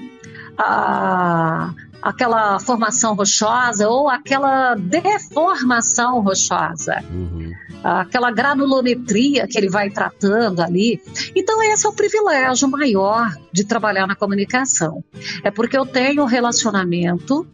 a, 0.58 1.74
aquela 2.02 2.60
formação 2.60 3.14
rochosa 3.16 3.88
ou 3.88 4.10
aquela 4.10 4.76
deformação 4.76 6.22
rochosa, 6.22 7.04
Uhum. 7.12 7.52
aquela 7.84 8.32
granulometria 8.32 9.48
que 9.48 9.58
ele 9.58 9.70
vai 9.70 9.90
tratando 9.90 10.62
ali. 10.62 11.00
Então, 11.36 11.62
esse 11.64 11.86
é 11.86 11.90
o 11.90 11.94
privilégio 11.94 12.68
maior 12.70 13.30
de 13.52 13.64
trabalhar 13.64 14.08
na 14.08 14.16
comunicação. 14.16 15.04
É 15.44 15.52
porque 15.52 15.78
eu 15.78 15.86
tenho 15.86 16.26
relacionamento 16.26 17.46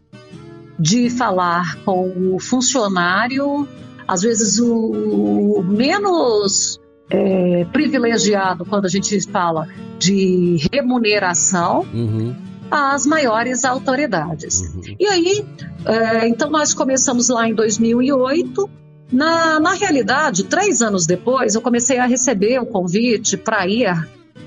de 0.80 1.10
falar 1.10 1.76
com 1.84 2.36
o 2.36 2.40
funcionário, 2.40 3.68
às 4.08 4.22
vezes 4.22 4.60
o 4.60 5.64
menos 5.68 6.80
é, 7.10 7.66
privilegiado 7.72 8.66
quando 8.66 8.86
a 8.86 8.90
gente 8.90 9.20
fala 9.32 9.68
de 9.98 10.58
remuneração, 10.72 11.86
Uhum. 11.94 12.36
Às 12.72 13.06
maiores 13.06 13.64
autoridades. 13.66 14.60
Uhum. 14.62 14.96
E 15.00 15.06
aí, 15.06 15.46
é, 15.86 16.28
então 16.28 16.50
nós 16.50 16.74
começamos 16.74 17.30
lá 17.30 17.48
em 17.48 17.54
2008. 17.54 18.70
Na, 19.12 19.58
na 19.60 19.74
realidade, 19.74 20.44
três 20.44 20.82
anos 20.82 21.06
depois, 21.06 21.56
eu 21.56 21.62
comecei 21.62 21.98
a 21.98 22.06
receber 22.06 22.60
o 22.60 22.66
convite 22.66 23.38
para 23.38 23.66
ir 23.66 23.88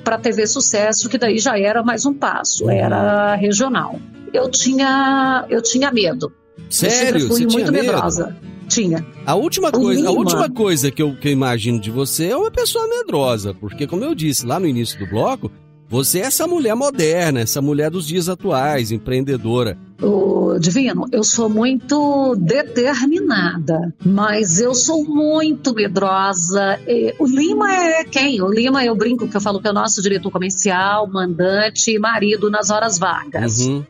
para 0.04 0.16
a 0.16 0.18
TV 0.18 0.46
Sucesso, 0.46 1.09
que 1.09 1.16
daí 1.16 1.38
já 1.38 1.59
era 1.59 1.83
mais 1.83 2.04
um 2.04 2.12
passo, 2.12 2.64
Uhum. 2.64 2.70
era 2.70 3.35
regional. 3.37 3.98
Eu 4.33 4.50
tinha, 4.50 5.46
eu 5.48 5.62
tinha 5.62 5.90
medo. 5.90 6.33
eu 6.59 6.64
Sério? 6.68 6.96
sempre 6.98 7.20
fui 7.20 7.28
Você 7.28 7.46
tinha 7.46 7.52
muito 7.59 7.72
medo? 7.72 7.85
medrosa. 7.87 8.37
Tinha. 8.68 9.04
A 9.26 9.35
última 9.35 9.72
coisa, 9.72 10.09
a 10.09 10.12
última 10.12 10.48
coisa 10.48 10.90
que 10.92 11.02
eu, 11.02 11.16
que 11.16 11.26
eu 11.28 11.33
imagino 11.33 11.80
de 11.80 11.90
você 11.90 12.26
é 12.28 12.37
uma 12.37 12.50
pessoa 12.52 12.87
medrosa, 12.87 13.52
porque 13.54 13.87
como 13.87 14.04
eu 14.04 14.14
disse 14.14 14.46
lá 14.46 14.61
no 14.61 14.66
início 14.66 14.96
do 14.98 15.06
bloco, 15.06 15.50
você 15.90 16.20
é 16.20 16.22
essa 16.22 16.46
mulher 16.46 16.74
moderna, 16.76 17.40
essa 17.40 17.61
mulher 17.61 17.90
dos 17.90 18.07
dias 18.07 18.29
atuais, 18.29 18.90
empreendedora. 18.92 19.76
O 20.00 20.57
Divino, 20.59 21.07
eu 21.12 21.22
sou 21.22 21.48
muito 21.48 22.35
determinada, 22.37 23.92
mas 24.05 24.61
eu 24.61 24.74
sou 24.74 25.05
muito 25.05 25.74
medrosa. 25.74 26.79
E 26.87 27.14
O 27.18 27.26
Lima 27.26 27.74
é 27.74 28.05
quem? 28.05 28.40
O 28.40 28.48
Lima, 28.50 28.85
eu 28.85 28.94
brinco 28.96 29.29
que 29.29 29.37
eu 29.37 29.40
falo 29.40 29.61
que 29.61 29.66
é 29.66 29.70
o 29.70 29.74
nosso 29.74 30.00
diretor 30.00 30.31
comercial, 30.31 31.07
mandante 31.07 31.90
e 31.90 31.98
marido 31.98 32.48
nas 32.50 32.70
horas 32.70 32.98
vagas. 32.98 33.59
Uhum. 33.66 33.85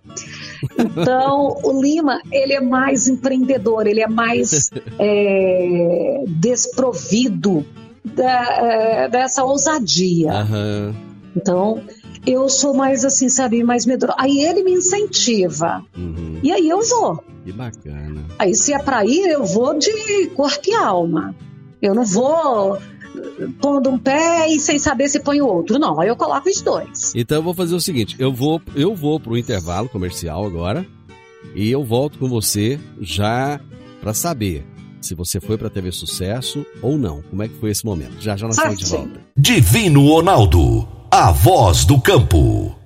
Então, 0.78 1.58
o 1.62 1.80
Lima, 1.82 2.20
ele 2.32 2.54
é 2.54 2.60
mais 2.60 3.06
empreendedor, 3.06 3.86
ele 3.86 4.00
é 4.00 4.08
mais 4.08 4.70
é, 4.98 6.24
desprovido 6.26 7.64
da- 8.04 8.56
é, 8.56 9.08
dessa 9.08 9.44
ousadia. 9.44 10.32
Aham. 10.32 10.94
Então, 11.36 11.82
eu 12.26 12.48
sou 12.48 12.74
mais 12.74 13.04
assim, 13.04 13.28
sabe, 13.28 13.62
mais 13.62 13.86
medrosa. 13.86 14.16
Aí 14.18 14.40
ele 14.40 14.62
me 14.62 14.72
incentiva. 14.72 15.84
Uhum. 15.96 16.40
E 16.42 16.52
aí 16.52 16.68
eu 16.68 16.82
vou. 16.82 17.22
Que 17.44 17.52
bacana. 17.52 18.24
Aí 18.38 18.54
se 18.54 18.72
é 18.72 18.78
pra 18.78 19.04
ir, 19.04 19.28
eu 19.28 19.44
vou 19.44 19.78
de 19.78 20.26
corpo 20.34 20.68
e 20.68 20.74
alma. 20.74 21.34
Eu 21.80 21.94
não 21.94 22.04
vou 22.04 22.78
pondo 23.60 23.90
um 23.90 23.98
pé 23.98 24.48
e 24.48 24.60
sem 24.60 24.78
saber 24.78 25.08
se 25.08 25.20
põe 25.20 25.40
o 25.40 25.46
outro. 25.46 25.78
Não, 25.78 26.00
aí 26.00 26.08
eu 26.08 26.16
coloco 26.16 26.48
os 26.48 26.60
dois. 26.60 27.12
Então 27.14 27.38
eu 27.38 27.42
vou 27.42 27.54
fazer 27.54 27.74
o 27.74 27.80
seguinte, 27.80 28.16
eu 28.18 28.32
vou 28.32 28.60
eu 28.74 28.94
vou 28.94 29.18
pro 29.18 29.36
intervalo 29.36 29.88
comercial 29.88 30.44
agora 30.44 30.86
e 31.54 31.70
eu 31.70 31.82
volto 31.82 32.18
com 32.18 32.28
você 32.28 32.78
já 33.00 33.60
pra 34.00 34.14
saber 34.14 34.64
se 35.00 35.14
você 35.14 35.40
foi 35.40 35.56
pra 35.56 35.70
TV 35.70 35.90
Sucesso 35.90 36.64
ou 36.82 36.98
não. 36.98 37.22
Como 37.22 37.42
é 37.42 37.48
que 37.48 37.58
foi 37.58 37.70
esse 37.70 37.84
momento? 37.84 38.20
Já 38.20 38.36
já 38.36 38.46
nós 38.46 38.56
estamos 38.56 38.78
de 38.78 38.86
volta. 38.86 39.20
Divino 39.36 40.06
Ronaldo, 40.06 40.86
a 41.12 41.32
voz 41.32 41.84
do 41.84 42.00
campo. 42.00 42.78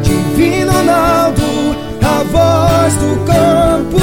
Divino 0.00 0.70
Ronaldo, 0.70 1.42
a 2.02 2.22
voz 2.22 2.94
do 2.94 3.26
campo. 3.26 3.96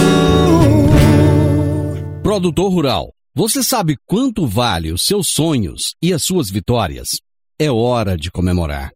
Produtor 2.21 2.69
Rural, 2.69 3.13
você 3.33 3.63
sabe 3.63 3.95
quanto 4.05 4.45
vale 4.45 4.91
os 4.91 5.03
seus 5.03 5.29
sonhos 5.29 5.95
e 6.01 6.11
as 6.13 6.25
suas 6.25 6.49
vitórias? 6.49 7.21
É 7.57 7.71
hora 7.71 8.17
de 8.17 8.29
comemorar. 8.29 8.91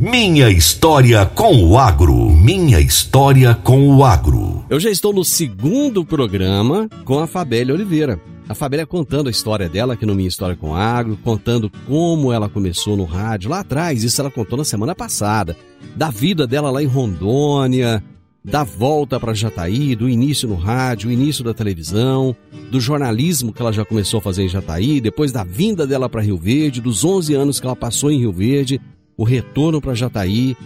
Minha 0.00 0.48
história 0.48 1.26
com 1.26 1.62
o 1.64 1.76
agro. 1.76 2.30
Minha 2.30 2.80
história 2.80 3.54
com 3.54 3.94
o 3.94 4.02
agro. 4.02 4.64
Eu 4.70 4.80
já 4.80 4.90
estou 4.90 5.12
no 5.12 5.24
segundo 5.24 6.04
programa 6.04 6.88
com 7.04 7.18
a 7.18 7.26
Fabélia 7.26 7.74
Oliveira. 7.74 8.18
A 8.48 8.54
Fabélia 8.54 8.86
contando 8.86 9.26
a 9.26 9.30
história 9.30 9.68
dela 9.68 9.92
aqui 9.92 10.06
no 10.06 10.14
Minha 10.14 10.28
História 10.28 10.56
com 10.56 10.70
o 10.70 10.74
Agro, 10.74 11.18
contando 11.22 11.70
como 11.86 12.32
ela 12.32 12.48
começou 12.48 12.96
no 12.96 13.04
rádio 13.04 13.50
lá 13.50 13.60
atrás, 13.60 14.02
isso 14.02 14.18
ela 14.22 14.30
contou 14.30 14.56
na 14.56 14.64
semana 14.64 14.94
passada, 14.94 15.54
da 15.94 16.08
vida 16.08 16.46
dela 16.46 16.70
lá 16.70 16.82
em 16.82 16.86
Rondônia, 16.86 18.02
da 18.48 18.64
volta 18.64 19.20
para 19.20 19.34
Jataí, 19.34 19.94
do 19.94 20.08
início 20.08 20.48
no 20.48 20.54
rádio, 20.54 21.12
início 21.12 21.44
da 21.44 21.52
televisão, 21.52 22.34
do 22.70 22.80
jornalismo 22.80 23.52
que 23.52 23.60
ela 23.60 23.72
já 23.72 23.84
começou 23.84 24.18
a 24.18 24.22
fazer 24.22 24.44
em 24.44 24.48
Jataí, 24.48 25.02
depois 25.02 25.30
da 25.30 25.44
vinda 25.44 25.86
dela 25.86 26.08
para 26.08 26.22
Rio 26.22 26.38
Verde, 26.38 26.80
dos 26.80 27.04
11 27.04 27.34
anos 27.34 27.60
que 27.60 27.66
ela 27.66 27.76
passou 27.76 28.10
em 28.10 28.18
Rio 28.18 28.32
Verde, 28.32 28.80
o 29.18 29.22
retorno 29.24 29.82
para 29.82 29.94
Jataí, 29.94 30.56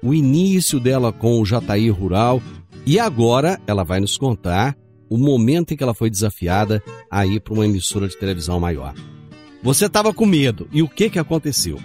o 0.00 0.14
início 0.14 0.78
dela 0.78 1.12
com 1.12 1.40
o 1.40 1.44
Jataí 1.44 1.90
Rural 1.90 2.40
e 2.86 2.98
agora 2.98 3.60
ela 3.66 3.82
vai 3.82 3.98
nos 3.98 4.16
contar 4.16 4.76
o 5.10 5.18
momento 5.18 5.74
em 5.74 5.76
que 5.76 5.82
ela 5.82 5.94
foi 5.94 6.08
desafiada 6.08 6.80
a 7.10 7.26
ir 7.26 7.40
para 7.40 7.54
uma 7.54 7.66
emissora 7.66 8.06
de 8.06 8.16
televisão 8.16 8.60
maior. 8.60 8.94
Você 9.64 9.86
estava 9.86 10.14
com 10.14 10.26
medo 10.26 10.68
e 10.72 10.80
o 10.80 10.88
que 10.88 11.10
que 11.10 11.18
aconteceu? 11.18 11.78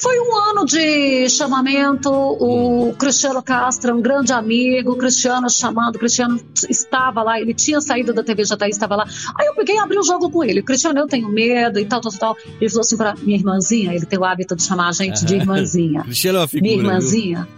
Foi 0.00 0.18
um 0.18 0.34
ano 0.34 0.64
de 0.64 1.28
chamamento, 1.28 2.10
o 2.10 2.94
Cristiano 2.94 3.42
Castro, 3.42 3.94
um 3.94 4.00
grande 4.00 4.32
amigo, 4.32 4.92
o 4.92 4.96
Cristiano 4.96 5.50
chamando, 5.50 5.96
o 5.96 5.98
Cristiano 5.98 6.40
estava 6.70 7.22
lá, 7.22 7.38
ele 7.38 7.52
tinha 7.52 7.82
saído 7.82 8.14
da 8.14 8.22
TV 8.22 8.44
Jataí, 8.44 8.70
estava 8.70 8.96
lá. 8.96 9.04
Aí 9.38 9.46
eu 9.46 9.54
peguei 9.54 9.76
e 9.76 9.78
abri 9.78 9.98
o 9.98 10.02
jogo 10.02 10.30
com 10.30 10.42
ele. 10.42 10.62
Cristiano, 10.62 10.98
eu 10.98 11.06
tenho 11.06 11.28
medo 11.28 11.78
e 11.78 11.84
tal, 11.84 12.00
tal, 12.00 12.12
tal. 12.12 12.36
Ele 12.58 12.70
falou 12.70 12.80
assim 12.80 12.96
para 12.96 13.14
minha 13.16 13.36
irmãzinha, 13.36 13.94
ele 13.94 14.06
tem 14.06 14.18
o 14.18 14.24
hábito 14.24 14.56
de 14.56 14.62
chamar 14.62 14.88
a 14.88 14.92
gente 14.92 15.22
de 15.22 15.34
irmãzinha. 15.36 16.02
Cristiano 16.04 16.38
é 16.38 16.40
uma 16.40 16.48
figura, 16.48 16.70
Minha 16.70 16.82
irmãzinha. 16.82 17.48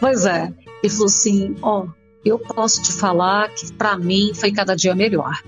Pois 0.00 0.24
é. 0.24 0.50
Ele 0.82 0.92
falou 0.92 1.06
assim, 1.06 1.54
ó, 1.60 1.82
oh, 1.82 1.88
eu 2.24 2.38
posso 2.38 2.82
te 2.82 2.92
falar 2.92 3.50
que 3.50 3.70
para 3.74 3.98
mim 3.98 4.32
foi 4.34 4.52
cada 4.52 4.74
dia 4.74 4.94
melhor. 4.94 5.38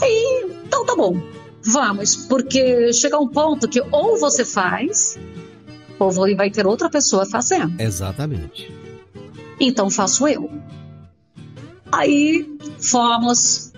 Aí, 0.00 0.50
então 0.66 0.84
tá 0.84 0.94
bom. 0.94 1.18
Vamos, 1.64 2.16
porque 2.16 2.92
chega 2.92 3.18
um 3.18 3.28
ponto 3.28 3.68
que 3.68 3.80
ou 3.92 4.18
você 4.18 4.44
faz, 4.44 5.18
ou 5.98 6.10
vai 6.10 6.50
ter 6.50 6.66
outra 6.66 6.90
pessoa 6.90 7.24
fazendo. 7.24 7.80
Exatamente. 7.80 8.72
Então 9.60 9.88
faço 9.88 10.26
eu. 10.26 10.50
Aí 11.90 12.58
fomos, 12.80 13.72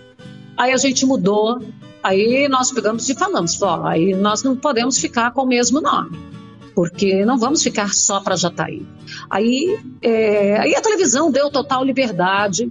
aí 0.57 0.73
a 0.73 0.77
gente 0.77 1.05
mudou, 1.05 1.61
aí 2.03 2.49
nós 2.49 2.70
pegamos 2.70 3.09
e 3.09 3.14
falamos, 3.14 3.61
ó, 3.61 3.85
aí 3.85 4.14
nós 4.14 4.42
não 4.42 4.57
podemos 4.57 4.99
ficar 4.99 5.33
com 5.33 5.42
o 5.42 5.47
mesmo 5.47 5.81
nome, 5.81 6.16
porque 6.75 7.25
não 7.25 7.37
vamos 7.37 7.62
ficar 7.62 7.92
só 7.92 8.20
para 8.20 8.37
Jataí. 8.37 8.87
Aí, 9.29 9.79
é, 10.01 10.59
aí 10.59 10.75
a 10.77 10.81
televisão 10.81 11.31
deu 11.31 11.51
total 11.51 11.85
liberdade 11.85 12.70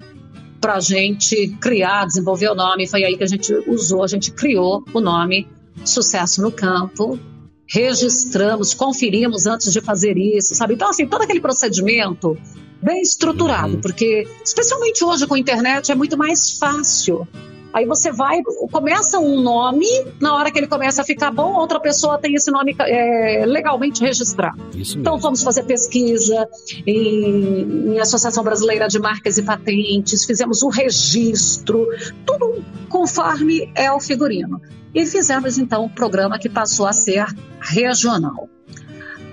para 0.63 0.75
a 0.75 0.79
gente 0.79 1.49
criar, 1.59 2.05
desenvolver 2.05 2.47
o 2.47 2.55
nome. 2.55 2.87
Foi 2.87 3.03
aí 3.03 3.17
que 3.17 3.23
a 3.23 3.27
gente 3.27 3.53
usou, 3.67 4.01
a 4.01 4.07
gente 4.07 4.31
criou 4.31 4.81
o 4.93 5.01
nome 5.01 5.45
Sucesso 5.83 6.41
no 6.41 6.53
Campo. 6.53 7.19
Registramos, 7.67 8.73
conferimos 8.73 9.45
antes 9.45 9.73
de 9.73 9.81
fazer 9.81 10.17
isso, 10.17 10.55
sabe? 10.55 10.75
Então, 10.75 10.89
assim, 10.89 11.05
todo 11.05 11.23
aquele 11.23 11.41
procedimento 11.41 12.37
bem 12.81 13.01
estruturado, 13.01 13.75
uhum. 13.75 13.81
porque, 13.81 14.25
especialmente 14.41 15.03
hoje 15.03 15.27
com 15.27 15.33
a 15.33 15.39
internet, 15.39 15.91
é 15.91 15.95
muito 15.95 16.17
mais 16.17 16.57
fácil 16.57 17.27
Aí 17.73 17.87
você 17.87 18.11
vai, 18.11 18.41
começa 18.71 19.19
um 19.19 19.41
nome, 19.41 19.87
na 20.21 20.35
hora 20.35 20.51
que 20.51 20.59
ele 20.59 20.67
começa 20.67 21.01
a 21.01 21.05
ficar 21.05 21.31
bom, 21.31 21.55
outra 21.55 21.79
pessoa 21.79 22.19
tem 22.19 22.35
esse 22.35 22.51
nome 22.51 22.75
é, 22.79 23.45
legalmente 23.47 23.99
registrado. 23.99 24.61
Então 24.95 25.17
vamos 25.17 25.41
fazer 25.41 25.63
pesquisa 25.63 26.47
em, 26.85 27.95
em, 27.95 27.99
Associação 27.99 28.43
Brasileira 28.43 28.87
de 28.87 28.99
Marcas 28.99 29.39
e 29.39 29.43
Patentes, 29.43 30.23
fizemos 30.23 30.61
o 30.61 30.69
registro, 30.69 31.87
tudo 32.25 32.63
conforme 32.89 33.71
é 33.73 33.91
o 33.91 33.99
figurino. 33.99 34.61
E 34.93 35.05
fizemos 35.07 35.57
então 35.57 35.85
um 35.85 35.89
programa 35.89 36.37
que 36.37 36.47
passou 36.47 36.85
a 36.85 36.93
ser 36.93 37.25
regional. 37.59 38.47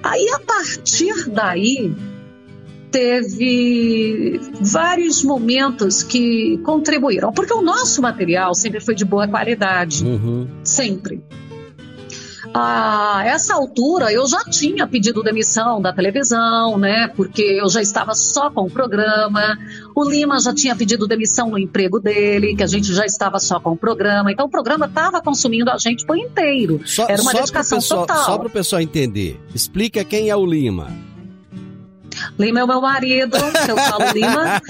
Aí, 0.03 0.26
a 0.31 0.40
partir 0.40 1.29
daí, 1.29 1.94
teve 2.90 4.40
vários 4.61 5.22
momentos 5.22 6.03
que 6.03 6.59
contribuíram, 6.64 7.33
porque 7.33 7.53
o 7.53 7.62
nosso 7.62 8.03
material 8.03 8.55
sempre 8.55 8.81
foi 8.81 8.94
de 8.94 9.05
boa 9.05 9.29
qualidade, 9.29 10.05
uhum. 10.05 10.48
sempre. 10.64 11.22
A 12.53 13.22
essa 13.26 13.55
altura 13.55 14.12
eu 14.12 14.26
já 14.26 14.42
tinha 14.44 14.85
pedido 14.87 15.22
demissão 15.22 15.81
da 15.81 15.92
televisão, 15.92 16.76
né? 16.76 17.07
Porque 17.14 17.42
eu 17.42 17.68
já 17.68 17.81
estava 17.81 18.12
só 18.14 18.50
com 18.50 18.62
o 18.62 18.70
programa. 18.70 19.57
O 19.94 20.05
Lima 20.05 20.40
já 20.40 20.53
tinha 20.53 20.74
pedido 20.74 21.07
demissão 21.07 21.50
no 21.50 21.59
emprego 21.59 22.00
dele, 22.00 22.57
que 22.57 22.62
a 22.62 22.66
gente 22.66 22.92
já 22.92 23.07
estava 23.07 23.38
só 23.38 23.61
com 23.61 23.70
o 23.70 23.76
programa. 23.76 24.33
Então 24.33 24.46
o 24.46 24.50
programa 24.50 24.87
estava 24.87 25.20
consumindo 25.20 25.70
a 25.70 25.79
gente 25.79 26.05
por 26.05 26.18
inteiro. 26.18 26.81
Só, 26.85 27.07
Era 27.09 27.22
uma 27.22 27.33
dedicação 27.33 27.79
pessoal, 27.79 28.07
total. 28.07 28.24
Só 28.24 28.38
para 28.38 28.48
o 28.48 28.50
pessoal 28.50 28.83
entender, 28.83 29.40
explica 29.55 30.05
quem 30.05 30.29
é 30.29 30.35
o 30.35 30.44
Lima. 30.44 31.10
Lima 32.40 32.61
é 32.61 32.64
o 32.64 32.66
meu 32.66 32.81
marido, 32.81 33.37
eu 33.68 33.76
falo 33.76 34.12
Lima. 34.14 34.62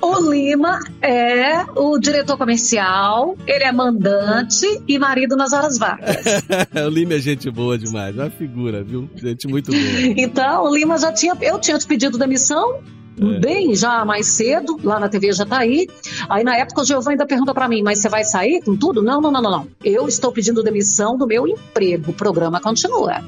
O 0.00 0.30
Lima 0.30 0.80
é 1.02 1.64
o 1.76 1.98
diretor 1.98 2.38
comercial, 2.38 3.36
ele 3.46 3.62
é 3.62 3.70
mandante 3.70 4.66
e 4.88 4.98
marido 4.98 5.36
nas 5.36 5.52
horas 5.52 5.76
vagas. 5.76 6.16
o 6.74 6.88
Lima 6.88 7.14
é 7.14 7.18
gente 7.18 7.50
boa 7.50 7.76
demais, 7.76 8.16
uma 8.16 8.30
figura, 8.30 8.82
viu? 8.82 9.08
Gente 9.16 9.46
muito 9.46 9.70
boa. 9.70 9.84
Então, 10.16 10.64
o 10.64 10.74
Lima 10.74 10.96
já 10.96 11.12
tinha, 11.12 11.36
eu 11.42 11.58
tinha 11.58 11.78
te 11.78 11.86
pedido 11.86 12.16
demissão, 12.16 12.80
é. 13.20 13.38
bem 13.38 13.74
já 13.74 14.02
mais 14.06 14.26
cedo, 14.28 14.80
lá 14.82 14.98
na 14.98 15.08
TV 15.08 15.30
Jataí. 15.32 15.86
Aí 16.30 16.42
na 16.42 16.56
época 16.56 16.80
o 16.80 16.84
Giovanni 16.86 17.14
ainda 17.14 17.26
pergunta 17.26 17.52
para 17.52 17.68
mim, 17.68 17.82
mas 17.82 17.98
você 17.98 18.08
vai 18.08 18.24
sair 18.24 18.62
com 18.62 18.74
tudo? 18.74 19.02
Não, 19.02 19.20
não, 19.20 19.30
não, 19.30 19.42
não, 19.42 19.50
não. 19.50 19.68
Eu 19.84 20.08
estou 20.08 20.32
pedindo 20.32 20.62
demissão 20.62 21.18
do 21.18 21.26
meu 21.26 21.46
emprego, 21.46 22.12
o 22.12 22.14
programa 22.14 22.60
continua. 22.62 23.22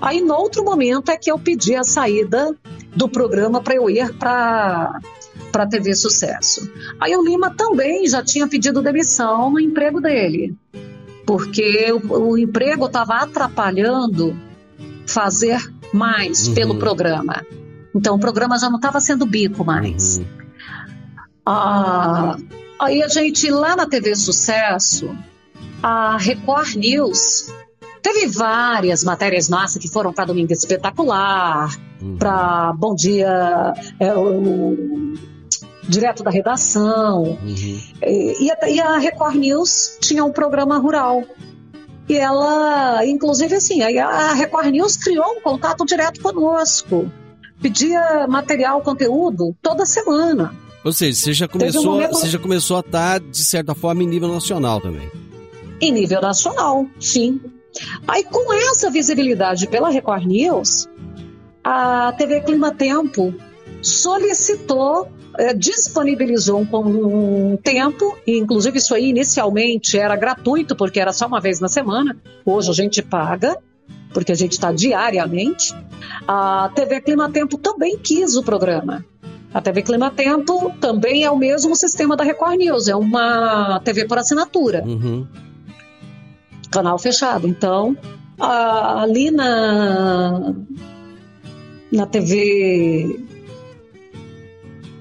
Aí, 0.00 0.20
no 0.20 0.34
outro 0.34 0.64
momento, 0.64 1.10
é 1.10 1.16
que 1.16 1.30
eu 1.30 1.38
pedi 1.38 1.74
a 1.74 1.84
saída 1.84 2.54
do 2.96 3.08
programa 3.08 3.60
para 3.62 3.74
eu 3.74 3.90
ir 3.90 4.12
para 4.14 4.98
para 5.52 5.64
a 5.64 5.66
TV 5.66 5.94
Sucesso. 5.94 6.70
Aí 7.00 7.14
o 7.16 7.22
Lima 7.22 7.54
também 7.54 8.06
já 8.06 8.22
tinha 8.22 8.48
pedido 8.48 8.82
demissão 8.82 9.50
no 9.50 9.60
emprego 9.60 10.00
dele, 10.00 10.54
porque 11.26 11.92
o, 11.92 12.30
o 12.30 12.38
emprego 12.38 12.86
estava 12.86 13.16
atrapalhando 13.16 14.36
fazer 15.06 15.58
mais 15.92 16.48
uhum. 16.48 16.54
pelo 16.54 16.78
programa. 16.78 17.44
Então 17.94 18.16
o 18.16 18.18
programa 18.18 18.58
já 18.58 18.68
não 18.68 18.76
estava 18.76 19.00
sendo 19.00 19.24
bico 19.24 19.64
mais. 19.64 20.18
Uhum. 20.18 20.26
Ah, 21.46 22.36
aí 22.80 23.02
a 23.02 23.08
gente 23.08 23.50
lá 23.50 23.76
na 23.76 23.86
TV 23.86 24.14
Sucesso, 24.14 25.16
a 25.82 26.16
Record 26.18 26.74
News 26.74 27.52
Teve 28.06 28.28
várias 28.28 29.02
matérias 29.02 29.48
nossas 29.48 29.82
que 29.82 29.88
foram 29.88 30.12
para 30.12 30.26
Domingo 30.26 30.52
Espetacular, 30.52 31.76
uhum. 32.00 32.16
para 32.16 32.72
Bom 32.74 32.94
Dia, 32.94 33.74
é, 33.98 34.14
o, 34.14 35.14
direto 35.82 36.22
da 36.22 36.30
redação. 36.30 37.36
Uhum. 37.42 37.80
E, 38.00 38.48
a, 38.48 38.70
e, 38.70 38.80
a, 38.80 38.96
Record 38.98 39.34
News 39.34 39.98
tinha 40.00 40.24
um 40.24 40.30
programa 40.30 40.78
rural. 40.78 41.24
E 42.08 42.16
ela, 42.16 43.04
inclusive 43.04 43.56
assim, 43.56 43.82
a 43.82 44.34
Record 44.34 44.68
News 44.68 44.96
criou 44.96 45.26
um 45.26 45.40
contato 45.40 45.84
direto 45.84 46.20
conosco. 46.20 47.10
Pedia 47.60 48.28
material, 48.28 48.82
conteúdo 48.82 49.52
toda 49.60 49.84
semana. 49.84 50.54
Ou 50.84 50.92
seja, 50.92 51.18
você 51.18 51.32
já 51.32 51.48
começou, 51.48 51.82
um 51.82 51.94
momento... 51.94 52.12
você 52.12 52.28
já 52.28 52.38
começou 52.38 52.76
a 52.76 52.80
estar, 52.80 53.18
de 53.18 53.44
certa 53.44 53.74
forma, 53.74 54.04
em 54.04 54.06
nível 54.06 54.28
nacional 54.28 54.80
também. 54.80 55.10
Em 55.80 55.90
nível 55.90 56.20
nacional, 56.20 56.86
sim. 57.00 57.40
Aí, 58.06 58.24
com 58.24 58.52
essa 58.52 58.90
visibilidade 58.90 59.66
pela 59.66 59.90
Record 59.90 60.24
News, 60.24 60.88
a 61.62 62.12
TV 62.16 62.40
Clima 62.42 62.72
Tempo 62.72 63.34
solicitou, 63.82 65.08
eh, 65.38 65.54
disponibilizou 65.54 66.60
um, 66.60 67.52
um 67.52 67.56
tempo, 67.56 68.16
e 68.26 68.38
inclusive 68.38 68.78
isso 68.78 68.94
aí 68.94 69.10
inicialmente 69.10 69.98
era 69.98 70.16
gratuito, 70.16 70.76
porque 70.76 71.00
era 71.00 71.12
só 71.12 71.26
uma 71.26 71.40
vez 71.40 71.60
na 71.60 71.68
semana, 71.68 72.16
hoje 72.44 72.70
a 72.70 72.74
gente 72.74 73.02
paga, 73.02 73.58
porque 74.12 74.32
a 74.32 74.36
gente 74.36 74.52
está 74.52 74.72
diariamente. 74.72 75.74
A 76.26 76.70
TV 76.74 77.00
Clima 77.00 77.30
Tempo 77.30 77.58
também 77.58 77.98
quis 77.98 78.36
o 78.36 78.42
programa. 78.42 79.04
A 79.52 79.60
TV 79.60 79.82
Clima 79.82 80.10
Tempo 80.10 80.72
também 80.80 81.24
é 81.24 81.30
o 81.30 81.36
mesmo 81.36 81.74
sistema 81.74 82.16
da 82.16 82.24
Record 82.24 82.58
News, 82.58 82.88
é 82.88 82.96
uma 82.96 83.80
TV 83.80 84.06
por 84.06 84.18
assinatura. 84.18 84.82
Uhum 84.84 85.26
canal 86.76 86.98
fechado. 86.98 87.48
Então, 87.48 87.96
ali 88.38 89.30
na, 89.30 90.54
na 91.90 92.06
TV 92.06 93.18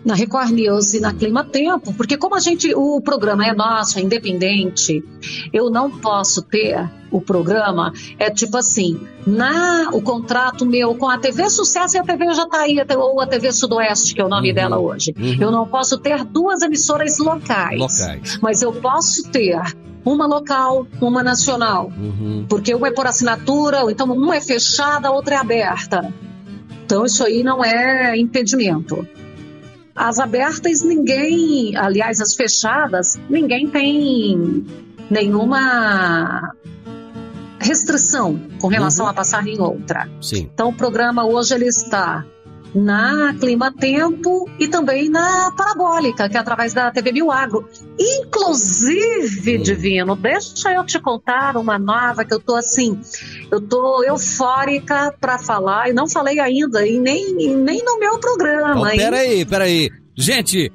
na 0.05 0.13
Record 0.13 0.51
News 0.51 0.93
e 0.93 0.99
na 0.99 1.13
Clima 1.13 1.43
Tempo, 1.43 1.91
porque 1.93 2.15
como 2.15 2.35
a 2.35 2.39
gente, 2.39 2.71
o 2.75 3.01
programa 3.01 3.45
é 3.45 3.53
nosso, 3.53 3.97
é 3.97 4.03
independente, 4.03 5.03
eu 5.51 5.71
não 5.71 5.89
posso 5.89 6.43
ter 6.43 6.87
o 7.11 7.19
programa, 7.19 7.91
é 8.19 8.29
tipo 8.29 8.55
assim, 8.55 9.01
na 9.25 9.89
o 9.91 10.01
contrato 10.03 10.63
meu 10.63 10.93
com 10.93 11.09
a 11.09 11.17
TV 11.17 11.49
Sucesso 11.49 11.97
e 11.97 11.99
a 11.99 12.03
TV 12.03 12.31
Jataí, 12.35 12.77
ou 12.95 13.19
a 13.19 13.25
TV 13.25 13.51
Sudoeste, 13.51 14.13
que 14.13 14.21
é 14.21 14.23
o 14.23 14.29
nome 14.29 14.49
uhum, 14.49 14.55
dela 14.55 14.77
hoje, 14.77 15.11
uhum. 15.17 15.37
eu 15.41 15.49
não 15.49 15.67
posso 15.67 15.97
ter 15.97 16.23
duas 16.23 16.61
emissoras 16.61 17.17
locais, 17.17 17.79
locais. 17.79 18.39
mas 18.39 18.61
eu 18.61 18.73
posso 18.73 19.27
ter 19.31 19.59
uma 20.05 20.27
local, 20.27 20.85
uma 21.01 21.23
nacional, 21.23 21.91
uhum. 21.97 22.45
porque 22.47 22.73
uma 22.73 22.87
é 22.87 22.91
por 22.91 23.07
assinatura, 23.07 23.81
então 23.89 24.05
uma 24.11 24.35
é 24.35 24.41
fechada, 24.41 25.07
a 25.07 25.11
outra 25.11 25.35
é 25.35 25.37
aberta. 25.39 26.13
Então 26.85 27.03
isso 27.03 27.25
aí 27.25 27.43
não 27.43 27.65
é 27.65 28.15
impedimento. 28.15 29.07
As 29.95 30.19
abertas, 30.19 30.83
ninguém, 30.83 31.75
aliás, 31.75 32.21
as 32.21 32.35
fechadas, 32.35 33.19
ninguém 33.29 33.67
tem 33.69 34.63
nenhuma 35.09 36.53
restrição 37.59 38.39
com 38.59 38.67
relação 38.67 39.05
uhum. 39.05 39.11
a 39.11 39.13
passar 39.13 39.47
em 39.47 39.59
outra. 39.59 40.07
Sim. 40.21 40.49
Então 40.53 40.69
o 40.69 40.73
programa 40.73 41.25
hoje 41.25 41.55
ele 41.55 41.65
está 41.65 42.23
na 42.75 43.33
Clima 43.39 43.71
Tempo 43.71 44.49
e 44.59 44.67
também 44.67 45.09
na 45.09 45.51
Parabólica, 45.55 46.27
que 46.27 46.35
é 46.35 46.39
através 46.39 46.73
da 46.73 46.91
TV 46.91 47.13
Mil 47.13 47.31
Agro. 47.31 47.67
Inclusive. 47.97 49.57
Divino, 49.59 50.15
deixa 50.15 50.73
eu 50.73 50.85
te 50.85 50.99
contar 50.99 51.55
uma 51.55 51.79
nova 51.79 52.25
que 52.25 52.33
eu 52.33 52.39
tô 52.39 52.55
assim, 52.55 52.99
eu 53.49 53.61
tô 53.61 54.03
eufórica 54.03 55.15
para 55.19 55.37
falar 55.37 55.89
e 55.89 55.93
não 55.93 56.07
falei 56.07 56.39
ainda, 56.39 56.85
e 56.85 56.99
nem, 56.99 57.33
nem 57.33 57.83
no 57.83 57.97
meu 57.97 58.19
programa. 58.19 58.81
Oh, 58.81 58.97
peraí, 58.97 59.45
peraí. 59.45 59.89
Gente, 60.15 60.71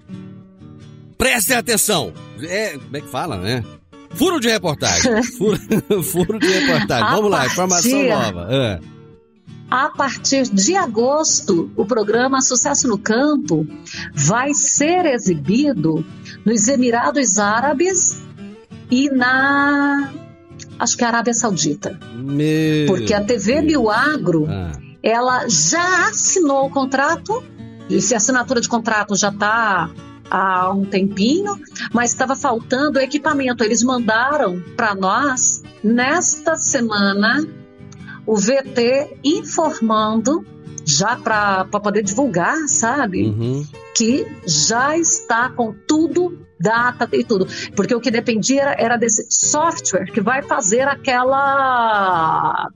prestem 1.19 1.57
atenção. 1.57 2.13
É, 2.43 2.79
como 2.79 2.97
é 2.97 3.01
que 3.01 3.09
fala, 3.09 3.37
né? 3.37 3.63
Furo 4.15 4.41
de 4.41 4.49
reportagem. 4.49 5.23
Furo, 5.39 6.03
furo 6.03 6.39
de 6.39 6.49
reportagem. 6.49 7.11
Vamos 7.11 7.31
lá, 7.31 7.47
informação 7.47 8.03
nova. 8.05 8.49
É. 8.51 9.00
A 9.71 9.89
partir 9.89 10.49
de 10.49 10.75
agosto, 10.75 11.71
o 11.77 11.87
programa 11.87 12.41
Sucesso 12.41 12.89
no 12.89 12.99
Campo 12.99 13.65
vai 14.13 14.53
ser 14.53 15.07
exibido 15.07 16.05
nos 16.45 16.67
Emirados 16.67 17.39
Árabes 17.39 18.21
e 18.91 19.09
na 19.11 20.13
acho 20.77 20.97
que 20.97 21.05
a 21.05 21.09
Arábia 21.09 21.33
Saudita. 21.33 21.97
Meu 22.17 22.87
Porque 22.89 23.15
a 23.15 23.23
TV 23.23 23.63
Bioagro, 23.63 24.47
ah. 24.49 24.73
ela 25.03 25.47
já 25.49 26.09
assinou 26.09 26.67
o 26.67 26.71
contrato, 26.71 27.45
esse 27.89 28.13
assinatura 28.13 28.61
de 28.61 28.69
contrato 28.69 29.15
já 29.15 29.29
está 29.29 29.89
há 30.29 30.73
um 30.73 30.85
tempinho, 30.85 31.61
mas 31.93 32.11
estava 32.11 32.35
faltando 32.35 32.99
equipamento. 32.99 33.63
Eles 33.63 33.85
mandaram 33.85 34.61
para 34.77 34.97
nós 34.97 35.63
nesta 35.85 36.57
semana 36.57 37.60
o 38.31 38.37
VT 38.37 39.19
informando, 39.25 40.47
já 40.87 41.17
para 41.17 41.65
poder 41.65 42.01
divulgar, 42.05 42.57
sabe? 42.69 43.25
Uhum. 43.25 43.67
Que 43.93 44.25
já 44.47 44.97
está 44.97 45.51
com 45.51 45.75
tudo 45.75 46.39
data 46.59 47.09
e 47.13 47.25
tudo. 47.25 47.49
Porque 47.75 47.93
o 47.93 48.01
que 48.01 48.09
dependia 48.09 48.63
era, 48.63 48.75
era, 48.81 48.97
desse 48.97 49.27
software 49.29 50.13
que 50.13 50.21
vai 50.21 50.43
fazer 50.43 50.83
aquela 50.83 52.71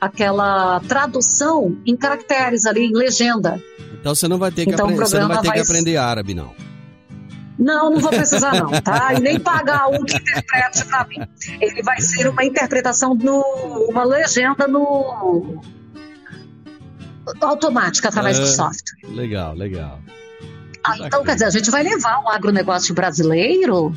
aquela 0.00 0.80
tradução 0.80 1.78
em 1.86 1.96
caracteres 1.96 2.66
ali, 2.66 2.86
em 2.86 2.92
legenda. 2.92 3.62
Então 4.00 4.16
você 4.16 4.26
não 4.26 4.36
vai 4.36 4.50
ter 4.50 4.64
que, 4.64 4.72
então, 4.72 4.86
aprender, 4.86 5.06
você 5.06 5.20
não 5.20 5.28
vai 5.28 5.40
ter 5.42 5.46
vai... 5.46 5.56
que 5.58 5.62
aprender 5.62 5.96
árabe, 5.96 6.34
não. 6.34 6.52
Não, 7.58 7.90
não 7.90 8.00
vou 8.00 8.10
precisar 8.10 8.54
não, 8.54 8.70
tá? 8.80 9.14
E 9.14 9.20
nem 9.20 9.40
pagar 9.40 9.88
um 9.88 10.04
que 10.04 10.16
interprete 10.16 10.84
para 10.84 11.04
mim. 11.06 11.26
Ele 11.60 11.82
vai 11.82 12.00
ser 12.00 12.28
uma 12.28 12.44
interpretação 12.44 13.14
no 13.14 13.42
uma 13.90 14.04
legenda 14.04 14.68
no 14.68 15.60
automática 17.40 18.08
através 18.08 18.38
é, 18.38 18.42
do 18.42 18.46
software. 18.46 19.10
Legal, 19.10 19.54
legal. 19.54 19.98
Ah, 20.84 20.96
então, 20.98 21.24
quer 21.24 21.34
dizer, 21.34 21.46
a 21.46 21.50
gente 21.50 21.70
vai 21.70 21.82
levar 21.82 22.22
o 22.22 22.28
agronegócio 22.28 22.94
brasileiro 22.94 23.94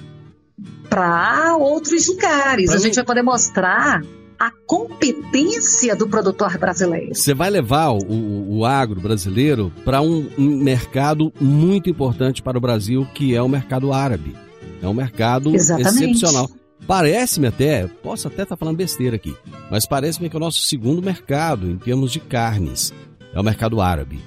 para 0.89 1.55
outros 1.55 2.07
lugares. 2.07 2.65
Pra 2.65 2.75
a 2.75 2.79
gente 2.79 2.95
vai 2.95 3.05
poder 3.05 3.21
mostrar 3.21 4.01
a 4.41 4.51
competência 4.65 5.95
do 5.95 6.07
produtor 6.07 6.57
brasileiro. 6.57 7.13
Você 7.13 7.31
vai 7.31 7.51
levar 7.51 7.91
o, 7.91 8.57
o 8.57 8.65
agro 8.65 8.99
brasileiro 8.99 9.71
para 9.85 10.01
um, 10.01 10.27
um 10.35 10.57
mercado 10.57 11.31
muito 11.39 11.91
importante 11.91 12.41
para 12.41 12.57
o 12.57 12.61
Brasil, 12.61 13.07
que 13.13 13.35
é 13.35 13.41
o 13.43 13.47
mercado 13.47 13.93
árabe. 13.93 14.35
É 14.81 14.87
um 14.87 14.95
mercado 14.95 15.53
Exatamente. 15.53 16.05
excepcional. 16.05 16.49
Parece-me 16.87 17.45
até, 17.45 17.85
posso 17.85 18.27
até 18.27 18.41
estar 18.41 18.55
tá 18.55 18.57
falando 18.57 18.77
besteira 18.77 19.15
aqui, 19.15 19.37
mas 19.69 19.85
parece-me 19.85 20.27
que 20.27 20.35
é 20.35 20.37
o 20.37 20.39
nosso 20.39 20.63
segundo 20.63 21.03
mercado 21.03 21.69
em 21.69 21.77
termos 21.77 22.11
de 22.11 22.19
carnes 22.19 22.91
é 23.35 23.39
o 23.39 23.43
mercado 23.43 23.79
árabe. 23.79 24.19